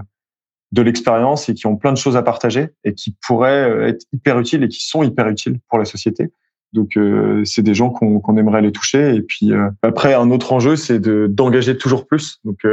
de 0.70 0.82
l'expérience 0.82 1.48
et 1.48 1.54
qui 1.54 1.66
ont 1.66 1.76
plein 1.76 1.92
de 1.92 1.98
choses 1.98 2.16
à 2.16 2.22
partager 2.22 2.68
et 2.84 2.94
qui 2.94 3.16
pourraient 3.26 3.68
euh, 3.68 3.88
être 3.88 4.06
hyper 4.12 4.38
utiles 4.38 4.62
et 4.62 4.68
qui 4.68 4.86
sont 4.86 5.02
hyper 5.02 5.26
utiles 5.28 5.58
pour 5.68 5.78
la 5.78 5.84
société. 5.84 6.30
Donc 6.72 6.96
c'est 7.42 7.62
des 7.62 7.74
gens 7.74 7.90
qu'on 7.90 8.36
aimerait 8.36 8.62
les 8.62 8.70
toucher. 8.70 9.16
Et 9.16 9.22
puis 9.22 9.50
après, 9.82 10.14
un 10.14 10.30
autre 10.30 10.52
enjeu, 10.52 10.76
c'est 10.76 11.00
d'engager 11.00 11.76
toujours 11.76 12.06
plus. 12.06 12.38
Donc 12.44 12.64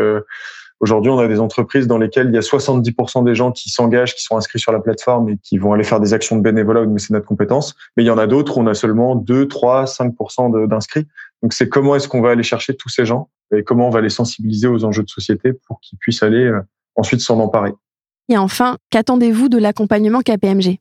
aujourd'hui, 0.80 1.12
on 1.12 1.20
a 1.20 1.28
des 1.28 1.40
entreprises 1.40 1.88
dans 1.88 1.98
lesquelles 1.98 2.28
il 2.28 2.36
y 2.36 2.38
a 2.38 2.42
70% 2.42 3.24
des 3.24 3.36
gens 3.36 3.52
qui 3.52 3.70
s'engagent, 3.70 4.16
qui 4.16 4.24
sont 4.24 4.38
inscrits 4.38 4.60
sur 4.60 4.72
la 4.72 4.80
plateforme 4.80 5.30
et 5.30 5.38
qui 5.38 5.58
vont 5.58 5.74
aller 5.74 5.84
faire 5.84 6.00
des 6.00 6.14
actions 6.14 6.36
de 6.36 6.42
bénévolat 6.42 6.82
ou 6.82 6.86
de 6.86 6.92
mécénat 6.92 7.20
de 7.20 7.26
compétences. 7.26 7.76
Mais 7.96 8.04
il 8.04 8.06
y 8.06 8.12
en 8.12 8.18
a 8.18 8.28
d'autres 8.28 8.58
où 8.58 8.62
on 8.62 8.68
a 8.68 8.74
seulement 8.74 9.16
2, 9.16 9.48
3, 9.48 9.86
5% 9.86 10.68
d'inscrits. 10.68 11.08
Donc 11.42 11.54
c'est 11.54 11.70
comment 11.70 11.96
est-ce 11.96 12.08
qu'on 12.08 12.22
va 12.22 12.32
aller 12.32 12.44
chercher 12.44 12.76
tous 12.76 12.90
ces 12.90 13.06
gens 13.06 13.30
et 13.56 13.64
comment 13.64 13.88
on 13.88 13.92
va 13.92 14.02
les 14.02 14.10
sensibiliser 14.10 14.68
aux 14.68 14.84
enjeux 14.84 15.04
de 15.04 15.10
société 15.10 15.54
pour 15.54 15.80
qu'ils 15.80 15.98
puissent 15.98 16.24
aller 16.24 16.46
euh, 16.46 16.62
ensuite 16.96 17.22
s'en 17.22 17.40
emparer. 17.40 17.74
Et 18.30 18.38
enfin, 18.38 18.78
qu'attendez-vous 18.90 19.48
de 19.48 19.58
l'accompagnement 19.58 20.22
KPMG 20.22 20.80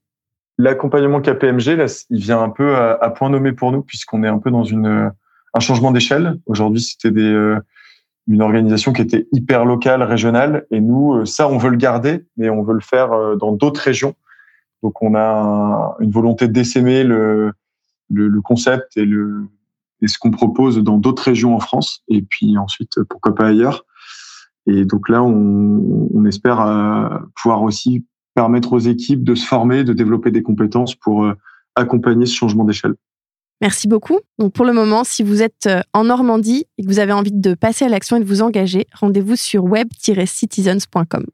L'accompagnement 0.58 1.20
KPMG, 1.20 1.76
là, 1.76 1.86
il 2.10 2.20
vient 2.20 2.42
un 2.42 2.48
peu 2.48 2.74
à, 2.74 3.10
point 3.10 3.28
nommé 3.28 3.52
pour 3.52 3.72
nous 3.72 3.82
puisqu'on 3.82 4.24
est 4.24 4.28
un 4.28 4.38
peu 4.38 4.50
dans 4.50 4.64
une, 4.64 5.12
un 5.54 5.60
changement 5.60 5.90
d'échelle. 5.92 6.38
Aujourd'hui, 6.46 6.80
c'était 6.80 7.10
des, 7.10 7.20
euh, 7.20 7.60
une 8.28 8.42
organisation 8.42 8.92
qui 8.92 9.02
était 9.02 9.28
hyper 9.32 9.64
locale, 9.64 10.02
régionale, 10.02 10.66
et 10.70 10.80
nous, 10.80 11.14
euh, 11.14 11.24
ça, 11.24 11.48
on 11.48 11.58
veut 11.58 11.70
le 11.70 11.76
garder, 11.76 12.26
mais 12.36 12.50
on 12.50 12.62
veut 12.62 12.74
le 12.74 12.80
faire 12.80 13.36
dans 13.36 13.52
d'autres 13.52 13.80
régions. 13.80 14.14
Donc, 14.82 15.00
on 15.02 15.14
a 15.14 15.96
une 16.00 16.10
volonté 16.10 16.48
d'essaimer 16.48 17.04
le, 17.04 17.52
le, 18.10 18.28
le 18.28 18.40
concept 18.40 18.96
et 18.96 19.04
le, 19.04 19.48
et 20.02 20.08
ce 20.08 20.18
qu'on 20.18 20.30
propose 20.30 20.78
dans 20.78 20.98
d'autres 20.98 21.22
régions 21.22 21.54
en 21.54 21.60
France, 21.60 22.02
et 22.08 22.22
puis 22.22 22.58
ensuite, 22.58 23.02
pourquoi 23.08 23.34
pas 23.34 23.46
ailleurs. 23.46 23.84
Et 24.66 24.84
donc 24.84 25.08
là, 25.08 25.22
on, 25.22 26.08
on 26.12 26.24
espère 26.24 26.60
euh, 26.60 27.08
pouvoir 27.40 27.62
aussi 27.62 28.04
permettre 28.34 28.72
aux 28.72 28.78
équipes 28.78 29.24
de 29.24 29.34
se 29.34 29.46
former, 29.46 29.84
de 29.84 29.92
développer 29.92 30.30
des 30.30 30.42
compétences 30.42 30.94
pour 30.94 31.24
euh, 31.24 31.34
accompagner 31.76 32.26
ce 32.26 32.34
changement 32.34 32.64
d'échelle. 32.64 32.94
Merci 33.60 33.88
beaucoup. 33.88 34.20
Pour 34.52 34.64
le 34.66 34.72
moment, 34.72 35.02
si 35.04 35.22
vous 35.22 35.42
êtes 35.42 35.66
euh, 35.66 35.80
en 35.94 36.04
Normandie 36.04 36.66
et 36.76 36.82
que 36.82 36.88
vous 36.88 36.98
avez 36.98 37.12
envie 37.12 37.32
de 37.32 37.54
passer 37.54 37.86
à 37.86 37.88
l'action 37.88 38.16
et 38.16 38.20
de 38.20 38.24
vous 38.24 38.42
engager, 38.42 38.86
rendez-vous 38.92 39.36
sur 39.36 39.64
web-citizens.com. 39.64 41.24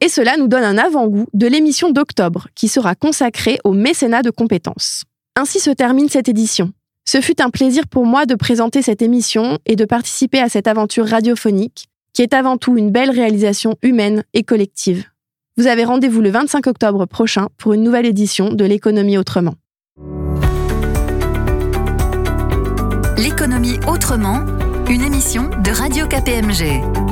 Et 0.00 0.08
cela 0.08 0.36
nous 0.36 0.46
donne 0.46 0.62
un 0.62 0.78
avant-goût 0.78 1.26
de 1.34 1.46
l'émission 1.46 1.90
d'octobre 1.90 2.48
qui 2.54 2.68
sera 2.68 2.94
consacrée 2.94 3.58
au 3.64 3.72
mécénat 3.72 4.22
de 4.22 4.30
compétences. 4.30 5.02
Ainsi 5.36 5.58
se 5.58 5.70
termine 5.70 6.08
cette 6.08 6.28
édition. 6.28 6.72
Ce 7.04 7.20
fut 7.20 7.42
un 7.42 7.50
plaisir 7.50 7.86
pour 7.88 8.06
moi 8.06 8.24
de 8.24 8.34
présenter 8.34 8.82
cette 8.82 9.02
émission 9.02 9.58
et 9.66 9.76
de 9.76 9.84
participer 9.84 10.38
à 10.40 10.48
cette 10.48 10.66
aventure 10.66 11.06
radiophonique 11.06 11.88
qui 12.14 12.22
est 12.22 12.34
avant 12.34 12.56
tout 12.56 12.78
une 12.78 12.90
belle 12.90 13.10
réalisation 13.10 13.76
humaine 13.82 14.24
et 14.32 14.42
collective. 14.42 15.06
Vous 15.58 15.68
avez 15.68 15.86
rendez-vous 15.86 16.20
le 16.20 16.28
25 16.28 16.66
octobre 16.66 17.06
prochain 17.06 17.48
pour 17.56 17.72
une 17.72 17.82
nouvelle 17.82 18.04
édition 18.04 18.50
de 18.50 18.64
l'économie 18.66 19.16
autrement. 19.16 19.54
L'économie 23.16 23.78
autrement, 23.88 24.44
une 24.90 25.00
émission 25.00 25.48
de 25.64 25.70
Radio 25.70 26.06
KPMG. 26.08 27.05